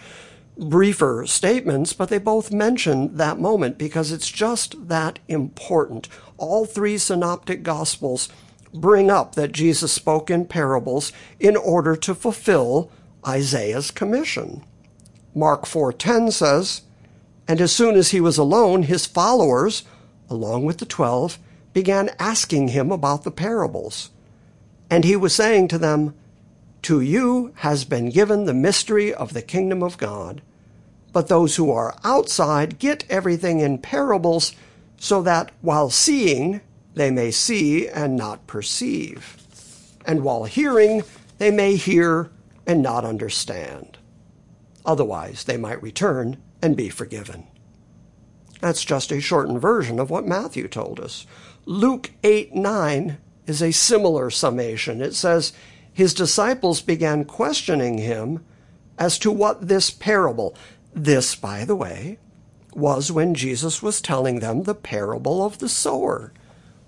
[0.60, 6.10] briefer statements, but they both mention that moment because it's just that important.
[6.38, 8.30] All three synoptic gospels
[8.74, 12.92] bring up that Jesus spoke in parables in order to fulfill
[13.28, 14.64] Isaiah's commission.
[15.34, 16.82] Mark 4:10 says,
[17.48, 19.84] "And as soon as he was alone, his followers,
[20.30, 21.40] along with the 12,
[21.74, 24.10] began asking him about the parables.
[24.90, 26.14] And he was saying to them,
[26.84, 30.42] To you has been given the mystery of the kingdom of God.
[31.12, 34.54] But those who are outside get everything in parables,
[34.98, 36.62] so that while seeing,
[36.94, 39.38] they may see and not perceive,
[40.06, 41.04] and while hearing,
[41.38, 42.30] they may hear
[42.68, 43.98] and not understand.
[44.86, 47.48] Otherwise, they might return and be forgiven.
[48.60, 51.26] That's just a shortened version of what Matthew told us.
[51.66, 55.02] Luke 8 9 is a similar summation.
[55.02, 55.54] It says,
[55.94, 58.44] His disciples began questioning him
[58.98, 60.56] as to what this parable,
[60.94, 62.18] this, by the way,
[62.74, 66.34] was when Jesus was telling them the parable of the sower,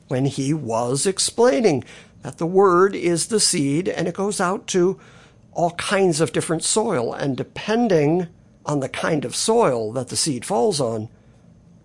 [0.07, 1.83] when he was explaining
[2.21, 4.99] that the word is the seed and it goes out to
[5.53, 7.13] all kinds of different soil.
[7.13, 8.27] And depending
[8.65, 11.09] on the kind of soil that the seed falls on,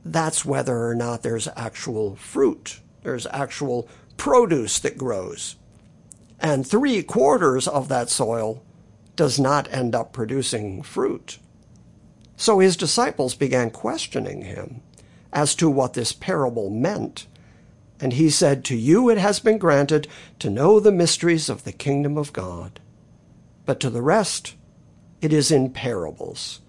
[0.05, 5.57] that's whether or not there's actual fruit, there's actual produce that grows.
[6.39, 8.63] And three quarters of that soil
[9.17, 11.39] does not end up producing fruit.
[12.37, 14.83] So his disciples began questioning him
[15.33, 17.27] as to what this parable meant.
[18.01, 20.07] And he said, To you it has been granted
[20.39, 22.81] to know the mysteries of the kingdom of God.
[23.65, 24.55] But to the rest,
[25.21, 26.61] it is in parables,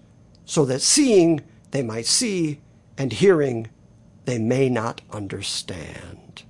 [0.44, 2.60] so that seeing they might see,
[2.96, 3.68] and hearing
[4.24, 6.42] they may not understand.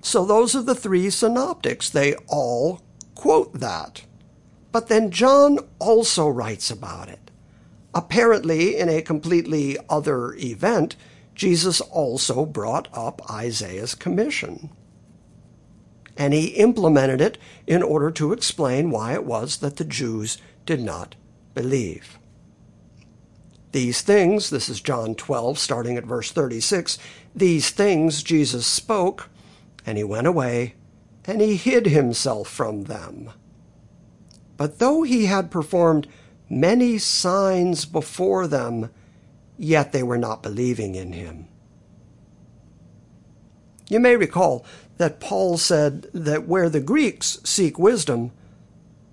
[0.00, 1.90] So those are the three synoptics.
[1.90, 2.82] They all
[3.14, 4.02] quote that.
[4.72, 7.27] But then John also writes about it.
[7.98, 10.94] Apparently, in a completely other event,
[11.34, 14.70] Jesus also brought up Isaiah's commission.
[16.16, 20.80] And he implemented it in order to explain why it was that the Jews did
[20.80, 21.16] not
[21.54, 22.20] believe.
[23.72, 26.98] These things, this is John 12, starting at verse 36,
[27.34, 29.28] these things Jesus spoke,
[29.84, 30.76] and he went away,
[31.24, 33.30] and he hid himself from them.
[34.56, 36.06] But though he had performed
[36.48, 38.90] many signs before them,
[39.56, 41.48] yet they were not believing in him.
[43.88, 44.64] You may recall
[44.98, 48.32] that Paul said that where the Greeks seek wisdom,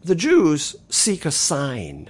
[0.04, 2.10] the Jews seek a sign.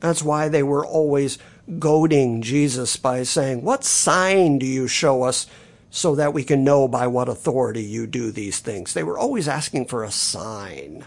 [0.00, 1.38] That's why they were always
[1.78, 5.46] goading Jesus by saying, What sign do you show us
[5.90, 8.94] so that we can know by what authority you do these things?
[8.94, 11.06] They were always asking for a sign.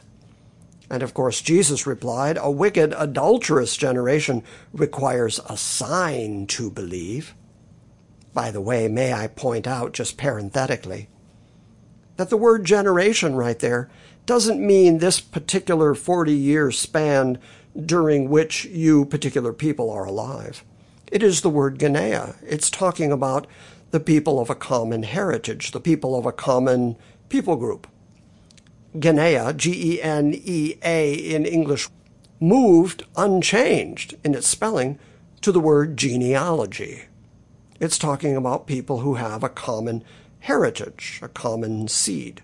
[0.90, 7.34] And of course, Jesus replied, A wicked, adulterous generation requires a sign to believe.
[8.34, 11.08] By the way, may I point out, just parenthetically,
[12.18, 13.90] that the word generation right there
[14.26, 17.38] doesn't mean this particular 40 year span
[17.86, 20.64] during which you particular people are alive.
[21.12, 22.36] It is the word Genea.
[22.44, 23.48] It's talking about
[23.92, 26.96] the people of a common heritage, the people of a common
[27.30, 27.88] people group.
[29.00, 31.90] Genea, G E N E A in English,
[32.40, 35.00] moved unchanged in its spelling
[35.42, 37.04] to the word genealogy.
[37.80, 40.04] It's talking about people who have a common
[40.40, 42.42] heritage, a common seed.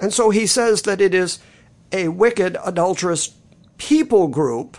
[0.00, 1.38] And so he says that it is
[1.92, 3.34] a wicked, adulterous
[3.78, 4.76] people group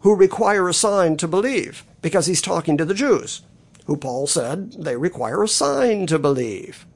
[0.00, 3.42] who require a sign to believe, because he's talking to the Jews,
[3.86, 6.86] who Paul said they require a sign to believe.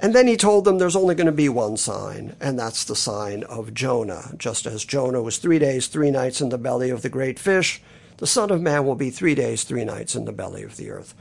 [0.00, 2.96] And then he told them there's only going to be one sign, and that's the
[2.96, 4.32] sign of Jonah.
[4.36, 7.80] Just as Jonah was three days, three nights in the belly of the great fish,
[8.18, 10.90] the Son of Man will be three days, three nights in the belly of the
[10.90, 11.14] earth.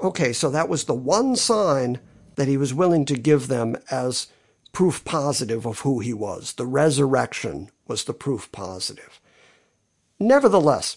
[0.00, 2.00] Okay, so that was the one sign
[2.36, 4.28] that he was willing to give them as
[4.72, 6.54] proof positive of who he was.
[6.54, 9.20] The resurrection was the proof positive.
[10.18, 10.96] Nevertheless,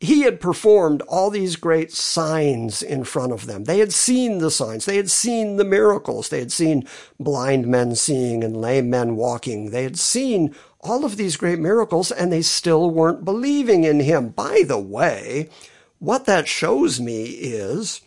[0.00, 3.64] he had performed all these great signs in front of them.
[3.64, 4.84] They had seen the signs.
[4.84, 6.28] They had seen the miracles.
[6.28, 6.86] They had seen
[7.18, 9.70] blind men seeing and lame men walking.
[9.70, 14.28] They had seen all of these great miracles and they still weren't believing in him.
[14.28, 15.50] By the way,
[15.98, 18.00] what that shows me is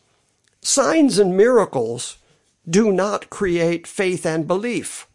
[0.61, 2.17] signs and miracles
[2.69, 5.07] do not create faith and belief.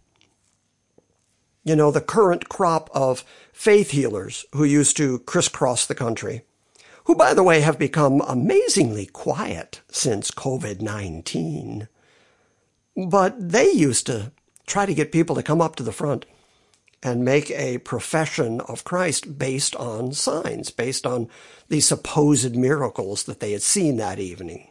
[1.65, 6.43] You know, the current crop of faith healers who used to crisscross the country
[7.07, 11.89] who, by the way, have become amazingly quiet since COVID 19.
[12.97, 14.33] But they used to
[14.67, 16.27] try to get people to come up to the front
[17.03, 21.29] and make a profession of Christ based on signs, based on
[21.69, 24.69] the supposed miracles that they had seen that evening.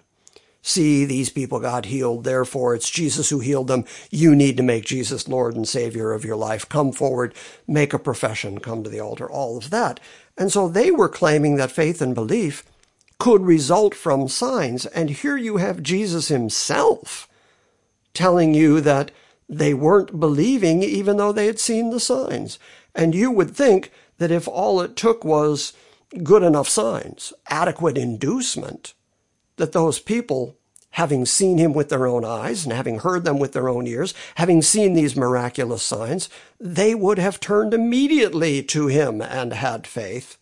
[0.62, 3.86] See, these people got healed, therefore it's Jesus who healed them.
[4.10, 6.68] You need to make Jesus Lord and Savior of your life.
[6.68, 7.36] Come forward,
[7.68, 10.00] make a profession, come to the altar, all of that.
[10.38, 12.64] And so they were claiming that faith and belief
[13.20, 14.86] could result from signs.
[14.88, 17.28] And here you have Jesus himself
[18.14, 19.12] telling you that
[19.48, 22.60] they weren't believing even though they had seen the signs.
[22.94, 25.74] And you would think that if all it took was
[26.24, 28.94] good enough signs, adequate inducement,
[29.58, 30.58] that those people,
[30.96, 34.14] having seen him with their own eyes and having heard them with their own ears,
[34.36, 40.38] having seen these miraculous signs, they would have turned immediately to him and had faith.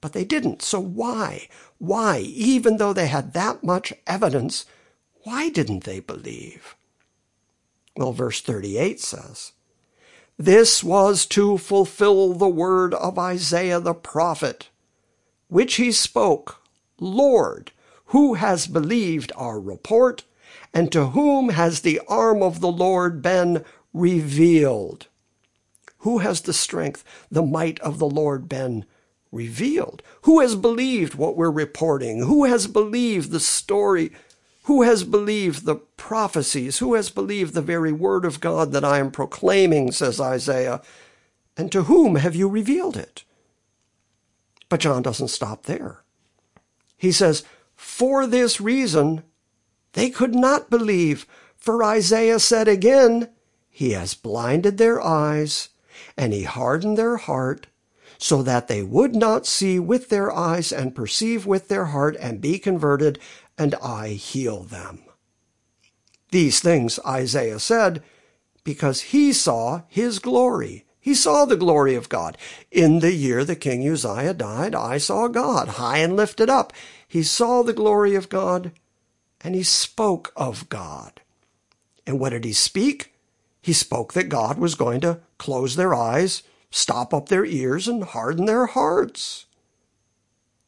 [0.00, 0.62] But they didn't.
[0.62, 1.46] So why?
[1.76, 4.64] Why, even though they had that much evidence,
[5.24, 6.74] why didn't they believe?
[7.94, 9.52] Well, verse 38 says,
[10.38, 14.70] This was to fulfill the word of Isaiah the prophet,
[15.48, 16.62] which he spoke,
[16.98, 17.72] Lord,
[18.10, 20.24] who has believed our report,
[20.74, 25.06] and to whom has the arm of the Lord been revealed?
[25.98, 28.84] Who has the strength, the might of the Lord been
[29.30, 30.02] revealed?
[30.22, 32.24] Who has believed what we're reporting?
[32.24, 34.10] Who has believed the story?
[34.64, 36.78] Who has believed the prophecies?
[36.78, 40.82] Who has believed the very word of God that I am proclaiming, says Isaiah?
[41.56, 43.22] And to whom have you revealed it?
[44.68, 46.02] But John doesn't stop there.
[46.96, 47.44] He says,
[47.82, 49.24] For this reason,
[49.94, 51.26] They could not believe,
[51.56, 53.30] for Isaiah said again,
[53.70, 55.70] He has blinded their eyes,
[56.14, 57.68] and he hardened their heart,
[58.18, 62.42] so that they would not see with their eyes and perceive with their heart and
[62.42, 63.18] be converted,
[63.56, 65.00] and I heal them.
[66.30, 68.02] These things Isaiah said
[68.62, 70.84] because he saw his glory.
[71.00, 72.36] He saw the glory of God.
[72.70, 76.74] In the year the king Uzziah died, I saw God high and lifted up.
[77.10, 78.70] He saw the glory of God
[79.40, 81.20] and he spoke of God.
[82.06, 83.12] And what did he speak?
[83.60, 88.04] He spoke that God was going to close their eyes, stop up their ears, and
[88.04, 89.46] harden their hearts.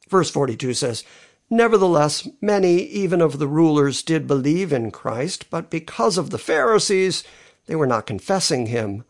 [0.09, 1.05] Verse 42 says,
[1.49, 7.23] Nevertheless, many even of the rulers did believe in Christ, but because of the Pharisees,
[7.67, 9.05] they were not confessing him,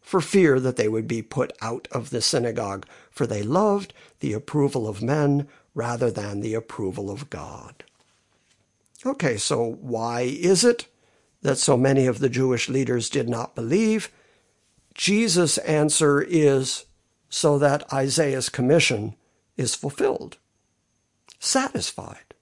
[0.00, 4.32] for fear that they would be put out of the synagogue, for they loved the
[4.32, 7.84] approval of men rather than the approval of God.
[9.04, 10.86] Okay, so why is it
[11.42, 14.10] that so many of the Jewish leaders did not believe?
[14.94, 16.84] Jesus' answer is
[17.28, 19.16] so that Isaiah's commission
[19.56, 20.36] is fulfilled,
[21.38, 22.34] satisfied.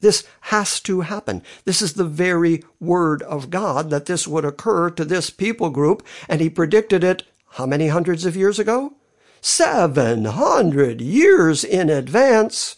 [0.00, 1.42] This has to happen.
[1.64, 6.06] This is the very word of God that this would occur to this people group,
[6.28, 8.94] and he predicted it how many hundreds of years ago?
[9.40, 12.76] Seven hundred years in advance.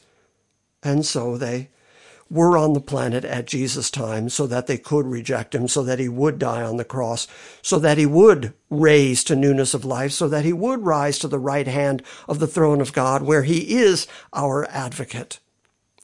[0.82, 1.70] And so they
[2.30, 5.98] were on the planet at Jesus' time so that they could reject him, so that
[5.98, 7.28] he would die on the cross,
[7.60, 11.28] so that he would raise to newness of life, so that he would rise to
[11.28, 15.40] the right hand of the throne of God where he is our advocate.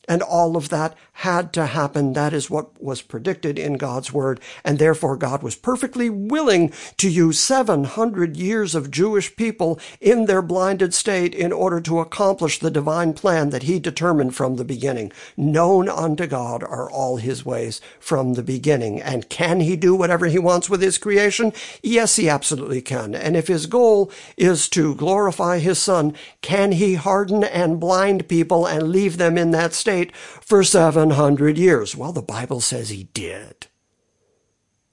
[0.06, 2.12] And all of that had to happen.
[2.12, 4.41] That is what was predicted in God's word.
[4.64, 10.43] And therefore God was perfectly willing to use 700 years of Jewish people in their
[10.43, 15.11] blinded state in order to accomplish the divine plan that he determined from the beginning.
[15.37, 19.03] Known unto God are all his ways from the beginning.
[19.03, 21.53] And can he do whatever he wants with his creation?
[21.83, 23.16] Yes, he absolutely can.
[23.16, 28.66] And if his goal is to glorify his son, can he harden and blind people
[28.66, 30.12] and leave them in that state?
[30.49, 30.64] for
[31.09, 31.96] 700 years.
[31.96, 33.66] Well, the Bible says he did.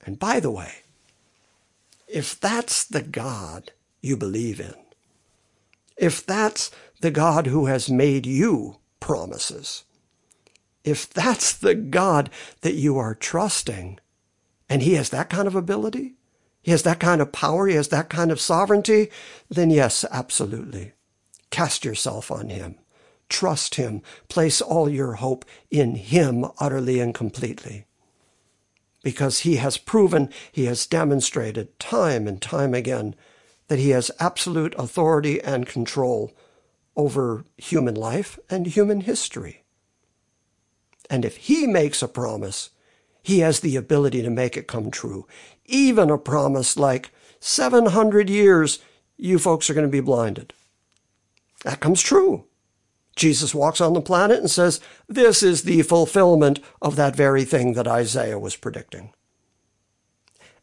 [0.05, 0.71] And by the way,
[2.07, 4.75] if that's the God you believe in,
[5.97, 9.83] if that's the God who has made you promises,
[10.83, 12.29] if that's the God
[12.61, 13.99] that you are trusting,
[14.69, 16.15] and he has that kind of ability,
[16.61, 19.09] he has that kind of power, he has that kind of sovereignty,
[19.49, 20.93] then yes, absolutely.
[21.49, 22.75] Cast yourself on him.
[23.29, 24.01] Trust Him.
[24.27, 27.85] Place all your hope in Him utterly and completely.
[29.03, 33.15] Because He has proven, He has demonstrated time and time again
[33.67, 36.35] that He has absolute authority and control
[36.95, 39.63] over human life and human history.
[41.09, 42.69] And if He makes a promise,
[43.21, 45.27] He has the ability to make it come true.
[45.65, 48.79] Even a promise like 700 years,
[49.17, 50.53] you folks are going to be blinded.
[51.63, 52.45] That comes true.
[53.15, 57.73] Jesus walks on the planet and says, This is the fulfillment of that very thing
[57.73, 59.13] that Isaiah was predicting.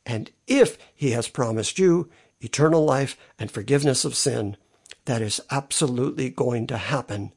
[0.05, 4.57] And if he has promised you eternal life and forgiveness of sin,
[5.05, 7.33] that is absolutely going to happen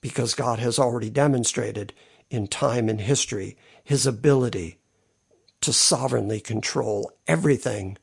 [0.00, 1.92] because God has already demonstrated
[2.30, 4.78] in time and history his ability
[5.60, 7.98] to sovereignly control everything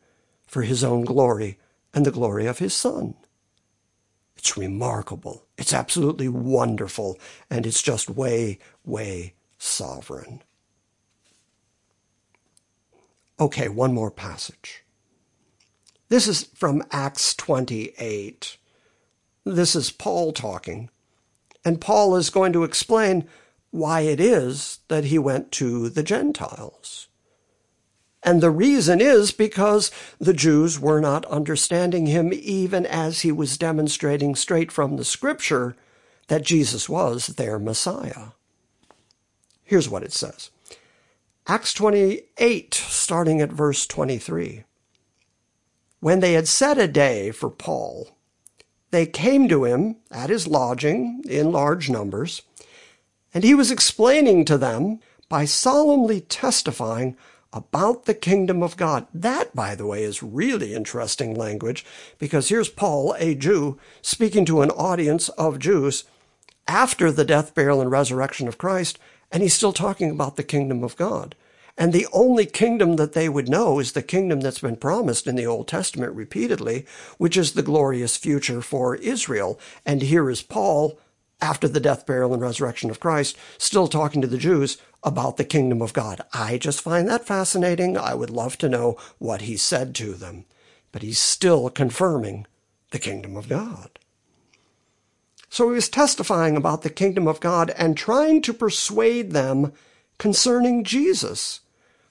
[0.46, 1.58] for his own glory
[1.94, 3.16] and the glory of his Son.
[4.38, 5.46] It's remarkable.
[5.58, 7.18] It's absolutely wonderful.
[7.50, 10.44] And it's just way, way sovereign.
[13.40, 14.84] Okay, one more passage.
[16.10, 18.58] This is from Acts 28.
[19.44, 20.90] This is Paul talking.
[21.66, 23.28] And Paul is going to explain
[23.72, 27.08] why it is that he went to the Gentiles.
[28.24, 33.58] And the reason is because the Jews were not understanding him even as he was
[33.58, 35.76] demonstrating straight from the scripture
[36.28, 38.30] that Jesus was their Messiah.
[39.64, 40.50] Here's what it says.
[41.48, 44.64] Acts 28, starting at verse 23.
[46.00, 48.10] When they had set a day for Paul,
[48.92, 52.42] they came to him at his lodging in large numbers,
[53.34, 55.00] and he was explaining to them
[55.30, 57.18] by solemnly testifying
[57.58, 59.08] about the kingdom of God.
[59.14, 61.84] That, by the way, is really interesting language
[62.20, 66.04] because here's Paul, a Jew, speaking to an audience of Jews
[66.68, 69.00] after the death, burial, and resurrection of Christ,
[69.32, 71.36] and he's still talking about the kingdom of God.
[71.78, 75.36] And the only kingdom that they would know is the kingdom that's been promised in
[75.36, 76.86] the Old Testament repeatedly,
[77.18, 79.60] which is the glorious future for Israel.
[79.86, 81.00] And here is Paul
[81.40, 85.46] after the death, burial, and resurrection of Christ, still talking to the Jews about the
[85.46, 86.22] kingdom of God.
[86.34, 87.98] I just find that fascinating.
[87.98, 90.46] I would love to know what he said to them.
[90.92, 92.48] But he's still confirming
[92.92, 94.00] the kingdom of God.
[95.50, 99.72] So he was testifying about the kingdom of God and trying to persuade them
[100.18, 101.62] concerning Jesus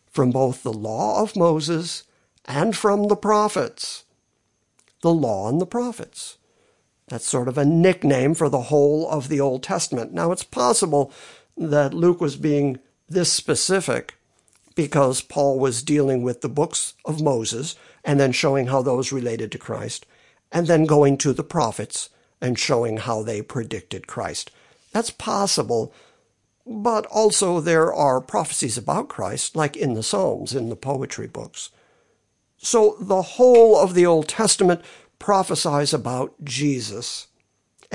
[0.07, 2.05] from both the law of Moses
[2.47, 4.05] and from the prophets.
[5.03, 6.39] The law and the prophets.
[7.09, 10.13] That's sort of a nickname for the whole of the Old Testament.
[10.13, 11.13] Now, it's possible
[11.57, 12.79] that Luke was being
[13.09, 14.15] this specific
[14.75, 19.51] because Paul was dealing with the books of Moses and then showing how those related
[19.53, 20.07] to Christ,
[20.53, 24.51] and then going to the prophets and showing how they predicted Christ.
[24.93, 25.93] That's possible,
[26.67, 31.71] but also there are prophecies about Christ, like in the Psalms, in the poetry books.
[32.59, 34.83] So the whole of the Old Testament
[35.19, 37.27] prophesies about Jesus.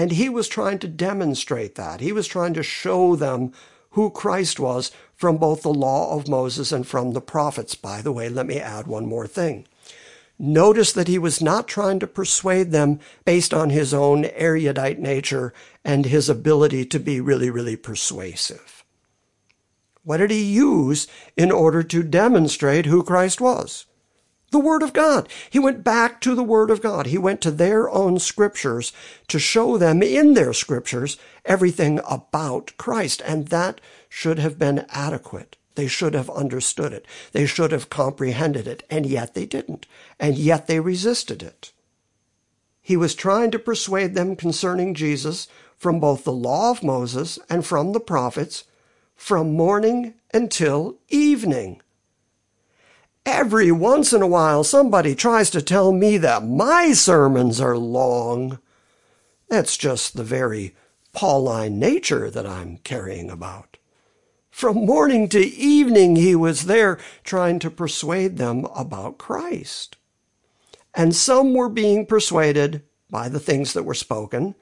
[0.02, 2.02] And he was trying to demonstrate that.
[2.02, 3.54] He was trying to show them
[3.92, 7.76] who Christ was from both the law of Moses and from the prophets.
[7.76, 9.68] By the way, let me add one more thing.
[10.40, 15.54] Notice that he was not trying to persuade them based on his own erudite nature
[15.86, 18.84] and his ability to be really, really persuasive.
[20.04, 21.06] What did he use
[21.38, 23.86] in order to demonstrate who Christ was?
[24.52, 25.28] The Word of God.
[25.50, 27.08] He went back to the Word of God.
[27.08, 28.94] He went to their own scriptures
[29.28, 33.22] to show them in their scriptures everything about Christ.
[33.26, 35.58] And that should have been adequate.
[35.76, 37.06] They should have understood it.
[37.32, 38.84] They should have comprehended it.
[38.90, 39.88] And yet they didn't.
[40.20, 41.72] And yet they resisted it.
[42.82, 45.48] He was trying to persuade them concerning Jesus
[45.78, 48.66] from both the law of Moses and from the prophets
[49.16, 51.80] from morning until evening.
[53.26, 58.60] Every once in a while, somebody tries to tell me that my sermons are long.
[59.48, 60.76] That's just the very
[61.14, 63.78] Pauline nature that I'm carrying about.
[64.50, 69.98] From morning to evening, he was there trying to persuade them about Christ.
[70.94, 74.56] And some were being persuaded by the things that were spoken,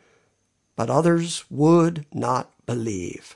[0.76, 3.36] but others would not believe.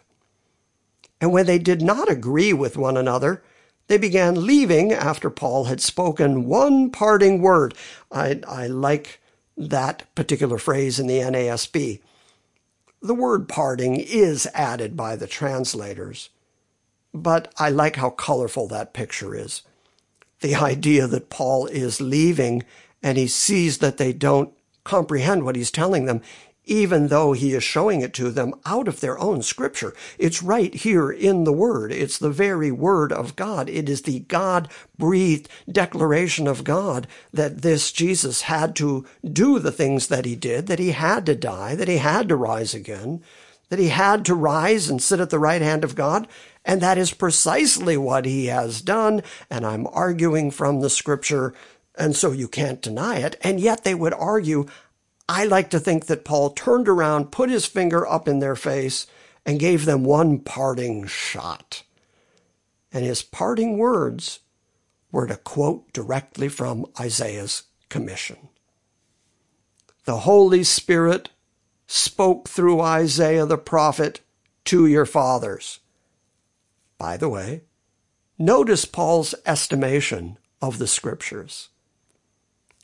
[1.20, 3.44] And when they did not agree with one another,
[3.88, 7.74] they began leaving after Paul had spoken one parting word.
[8.12, 9.20] I, I like
[9.58, 12.00] that particular phrase in the NASB.
[13.02, 16.30] The word parting is added by the translators,
[17.14, 19.62] but I like how colorful that picture is.
[20.40, 22.64] The idea that Paul is leaving
[23.02, 24.54] and he sees that they don't
[24.86, 26.22] comprehend what he's telling them
[26.66, 29.94] even though he is showing it to them out of their own scripture.
[30.18, 31.92] It's right here in the Word.
[31.92, 33.70] It's the very Word of God.
[33.70, 39.72] It is the God breathed declaration of God that this Jesus had to do the
[39.72, 43.22] things that he did, that he had to die, that he had to rise again,
[43.70, 46.28] that he had to rise and sit at the right hand of God.
[46.66, 49.22] And that is precisely what he has done.
[49.50, 51.54] And I'm arguing from the scripture
[51.96, 53.36] and so you can't deny it.
[53.42, 54.66] And yet they would argue,
[55.28, 59.08] I like to think that Paul turned around, put his finger up in their face,
[59.46, 61.84] and gave them one parting shot.
[62.92, 64.40] And his parting words
[65.12, 68.50] were to quote directly from Isaiah's commission.
[70.06, 71.30] The Holy Spirit
[71.88, 74.22] spoke through Isaiah the prophet
[74.66, 75.80] to your fathers.
[76.98, 77.62] By the way,
[78.38, 81.70] notice Paul's estimation of the scriptures.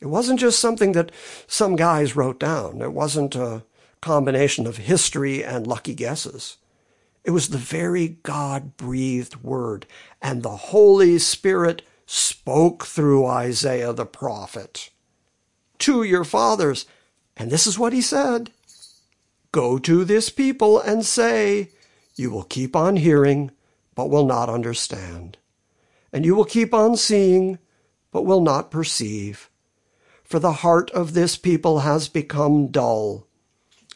[0.01, 1.11] It wasn't just something that
[1.47, 2.81] some guys wrote down.
[2.81, 3.63] It wasn't a
[4.01, 6.57] combination of history and lucky guesses.
[7.25, 9.85] It was the very God breathed word,
[10.21, 14.89] and the Holy Spirit spoke through Isaiah the prophet
[15.79, 16.85] to your fathers.
[17.35, 18.51] And this is what he said
[19.51, 21.71] Go to this people and say,
[22.15, 23.51] You will keep on hearing,
[23.95, 25.37] but will not understand.
[26.13, 27.59] And you will keep on seeing,
[28.11, 29.48] but will not perceive
[30.29, 33.27] for the heart of this people has become dull,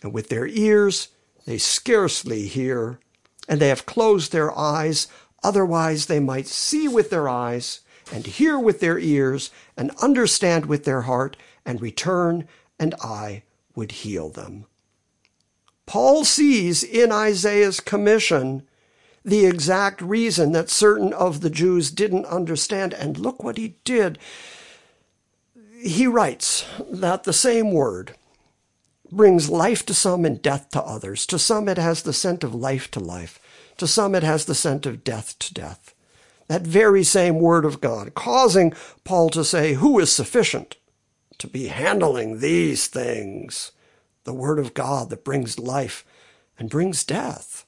[0.02, 1.10] and with their ears
[1.46, 3.00] they scarcely hear,
[3.48, 5.08] and they have closed their eyes,
[5.44, 7.82] otherwise they might see with their eyes,
[8.12, 12.48] and hear with their ears, and understand with their heart, and return,
[12.80, 13.44] and I
[13.76, 14.66] would heal them.
[15.86, 18.66] Paul sees in Isaiah's commission
[19.26, 22.94] the exact reason that certain of the Jews didn't understand.
[22.94, 24.18] And look what he did
[25.84, 28.16] he writes that the same word
[29.12, 31.26] brings life to some and death to others.
[31.28, 33.40] To some, it has the scent of life to life.
[33.78, 35.94] To some, it has the scent of death to death.
[36.48, 38.74] That very same word of God, causing
[39.04, 40.78] Paul to say, Who is sufficient
[41.38, 43.72] to be handling these things?
[44.24, 46.06] The word of God that brings life
[46.58, 47.66] and brings death.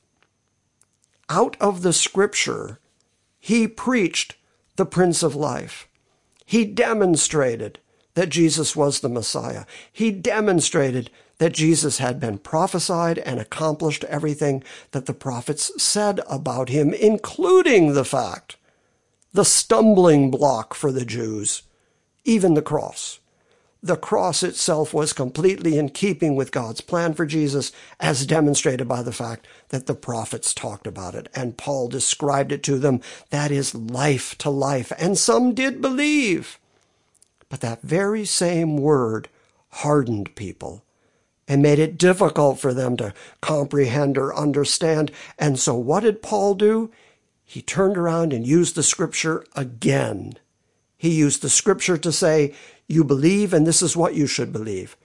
[1.27, 2.79] out of the scripture,
[3.39, 4.35] he preached
[4.75, 5.87] the Prince of Life.
[6.45, 7.79] He demonstrated
[8.15, 9.65] that Jesus was the Messiah.
[9.91, 16.69] He demonstrated that Jesus had been prophesied and accomplished everything that the prophets said about
[16.69, 18.55] him, including the fact,
[19.33, 21.63] the stumbling block for the Jews,
[22.23, 23.19] even the cross.
[23.83, 29.03] The cross itself was completely in keeping with God's plan for Jesus, as demonstrated by
[29.03, 33.01] the fact that the prophets talked about it and Paul described it to them.
[33.29, 34.91] That is life to life.
[34.97, 36.57] And some did believe.
[37.55, 39.29] But that very same word
[39.69, 40.83] hardened people
[41.47, 45.09] and made it difficult for them to comprehend or understand.
[45.39, 46.91] And so what did Paul do?
[47.45, 50.33] He turned around and used the scripture again.
[50.97, 52.53] He used the scripture to say,
[52.89, 54.97] you believe and this is what you should believe.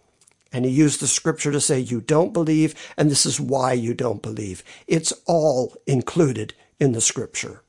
[0.52, 3.94] And he used the scripture to say, you don't believe and this is why you
[3.94, 4.64] don't believe.
[4.88, 7.62] It's all included in the scripture.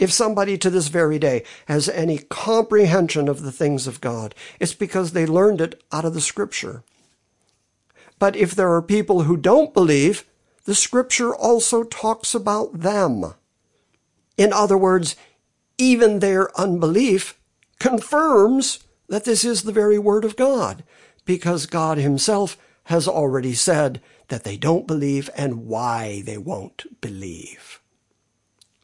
[0.00, 4.72] If somebody to this very day has any comprehension of the things of God, it's
[4.72, 6.82] because they learned it out of the scripture.
[8.18, 10.24] But if there are people who don't believe,
[10.64, 13.34] the scripture also talks about them.
[14.38, 15.16] In other words,
[15.76, 17.38] even their unbelief
[17.78, 18.78] confirms
[19.08, 20.82] that this is the very word of God,
[21.26, 27.79] because God himself has already said that they don't believe and why they won't believe.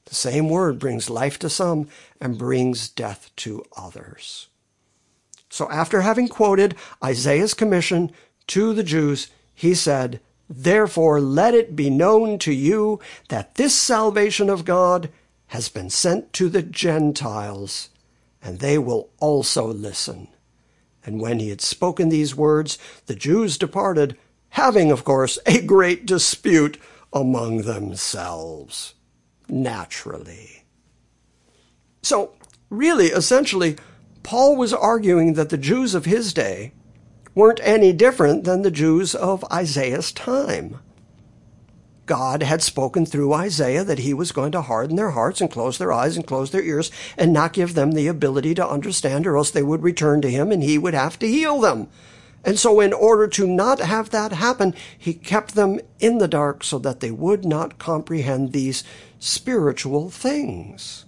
[0.07, 1.89] The same word brings life to some
[2.21, 4.49] and brings death to others.
[5.51, 8.13] So after having quoted Isaiah's commission
[8.49, 14.49] to the Jews, he said, Therefore let it be known to you that this salvation
[14.49, 15.11] of God
[15.49, 17.91] has been sent to the Gentiles,
[18.43, 20.29] and they will also listen.
[21.05, 24.17] And when he had spoken these words, the Jews departed,
[24.51, 26.79] having, of course, a great dispute
[27.13, 28.95] among themselves.
[29.49, 30.65] Naturally.
[32.03, 32.33] So,
[32.71, 33.77] really, essentially,
[34.23, 36.73] Paul was arguing that the Jews of his day
[37.35, 40.79] weren't any different than the Jews of Isaiah's time.
[42.07, 45.77] God had spoken through Isaiah that he was going to harden their hearts and close
[45.77, 49.37] their eyes and close their ears and not give them the ability to understand, or
[49.37, 51.89] else they would return to him and he would have to heal them.
[52.45, 56.63] And so, in order to not have that happen, he kept them in the dark
[56.63, 58.85] so that they would not comprehend these
[59.27, 61.05] spiritual things.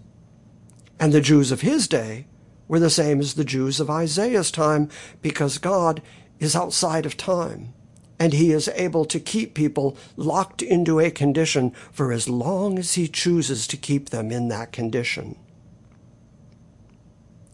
[0.99, 2.27] And the Jews of his day
[2.67, 4.89] were the same as the Jews of Isaiah's time
[5.23, 6.03] because God
[6.39, 7.73] is outside of time
[8.19, 12.95] and he is able to keep people locked into a condition for as long as
[12.95, 15.39] he chooses to keep them in that condition.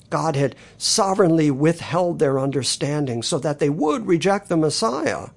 [0.08, 5.28] God had sovereignly withheld their understanding so that they would reject the Messiah.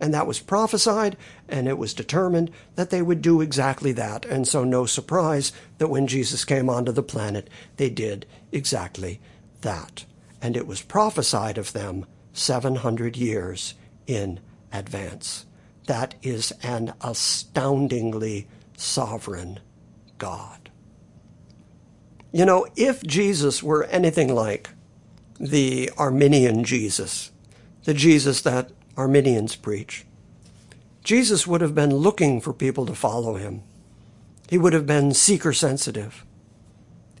[0.00, 4.24] And that was prophesied, and it was determined that they would do exactly that.
[4.24, 9.20] And so, no surprise that when Jesus came onto the planet, they did exactly
[9.60, 10.06] that.
[10.40, 13.74] And it was prophesied of them 700 years
[14.06, 14.40] in
[14.72, 15.44] advance.
[15.86, 19.60] That is an astoundingly sovereign
[20.16, 20.70] God.
[22.32, 24.70] You know, if Jesus were anything like
[25.38, 27.32] the Arminian Jesus,
[27.84, 28.70] the Jesus that
[29.00, 30.04] Arminians preach,
[31.02, 33.62] Jesus would have been looking for people to follow him.
[34.50, 36.26] He would have been seeker sensitive.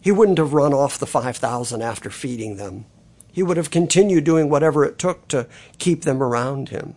[0.02, 2.84] He wouldn't have run off the 5,000 after feeding them.
[3.32, 5.46] He would have continued doing whatever it took to
[5.78, 6.96] keep them around him.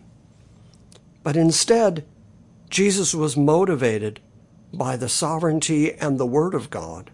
[1.22, 2.04] But instead,
[2.68, 4.20] Jesus was motivated
[4.70, 7.10] by the sovereignty and the Word of God.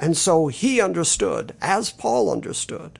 [0.00, 2.98] And so he understood, as Paul understood,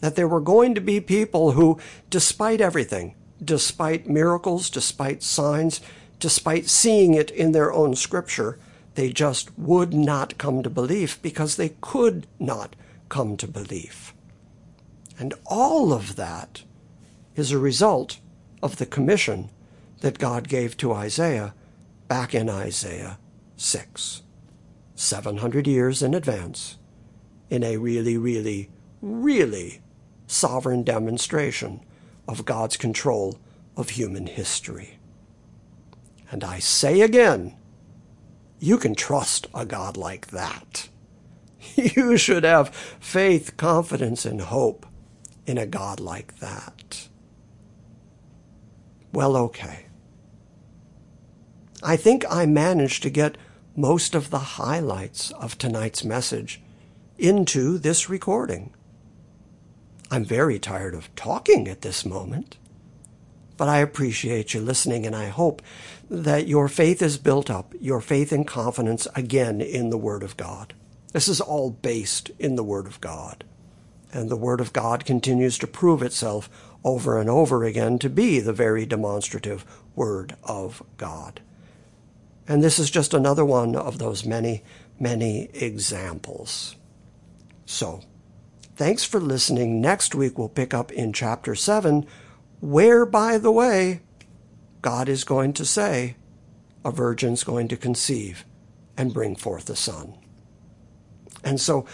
[0.00, 1.78] that there were going to be people who,
[2.10, 5.80] despite everything, despite miracles, despite signs,
[6.18, 8.58] despite seeing it in their own scripture,
[8.94, 12.74] they just would not come to belief because they could not
[13.08, 14.14] come to belief.
[15.18, 16.62] And all of that
[17.34, 18.18] is a result
[18.62, 19.50] of the commission
[20.00, 21.54] that God gave to Isaiah
[22.08, 23.18] back in Isaiah
[23.56, 24.22] 6,
[24.94, 26.76] 700 years in advance,
[27.50, 28.70] in a really, really,
[29.00, 29.80] really
[30.26, 31.80] sovereign demonstration
[32.28, 33.38] of God's control
[33.76, 34.98] of human history.
[36.30, 37.56] And I say again,
[38.58, 40.88] you can trust a God like that.
[41.76, 44.86] You should have faith, confidence, and hope
[45.46, 47.08] in a God like that.
[49.12, 49.86] Well, okay.
[51.82, 53.36] I think I managed to get
[53.74, 56.62] most of the highlights of tonight's message
[57.18, 58.72] into this recording.
[60.10, 62.56] I'm very tired of talking at this moment.
[63.56, 65.62] But I appreciate you listening, and I hope
[66.10, 70.36] that your faith is built up, your faith and confidence again in the Word of
[70.36, 70.74] God.
[71.12, 73.44] This is all based in the Word of God.
[74.12, 76.50] And the Word of God continues to prove itself
[76.84, 81.40] over and over again to be the very demonstrative Word of God.
[82.46, 84.62] And this is just another one of those many,
[85.00, 86.76] many examples.
[87.64, 88.02] So,
[88.76, 89.80] thanks for listening.
[89.80, 92.06] Next week we'll pick up in chapter 7,
[92.60, 94.02] where, by the way,
[94.82, 96.16] God is going to say,
[96.84, 98.44] a virgin's going to conceive
[98.96, 100.14] and bring forth a son.
[101.42, 101.86] And so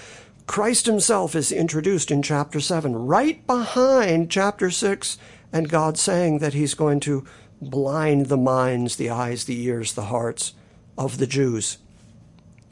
[0.46, 5.18] Christ himself is introduced in chapter 7, right behind chapter 6,
[5.52, 7.24] and God saying that he's going to
[7.60, 10.54] blind the minds, the eyes, the ears, the hearts
[10.98, 11.78] of the Jews.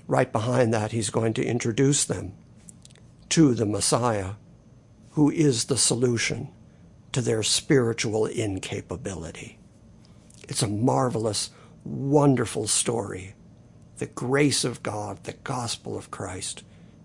[0.08, 2.32] Right behind that, he's going to introduce them
[3.30, 4.32] to the Messiah,
[5.12, 6.48] who is the solution
[7.12, 9.58] to their spiritual incapability.
[10.48, 11.50] It's a marvelous,
[11.84, 13.34] wonderful story.
[13.98, 16.62] The grace of God, the gospel of Christ,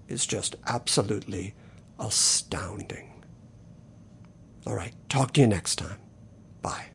[0.08, 1.54] is just absolutely
[2.00, 3.24] astounding.
[4.66, 6.00] All right, talk to you next time.
[6.62, 6.95] Bye.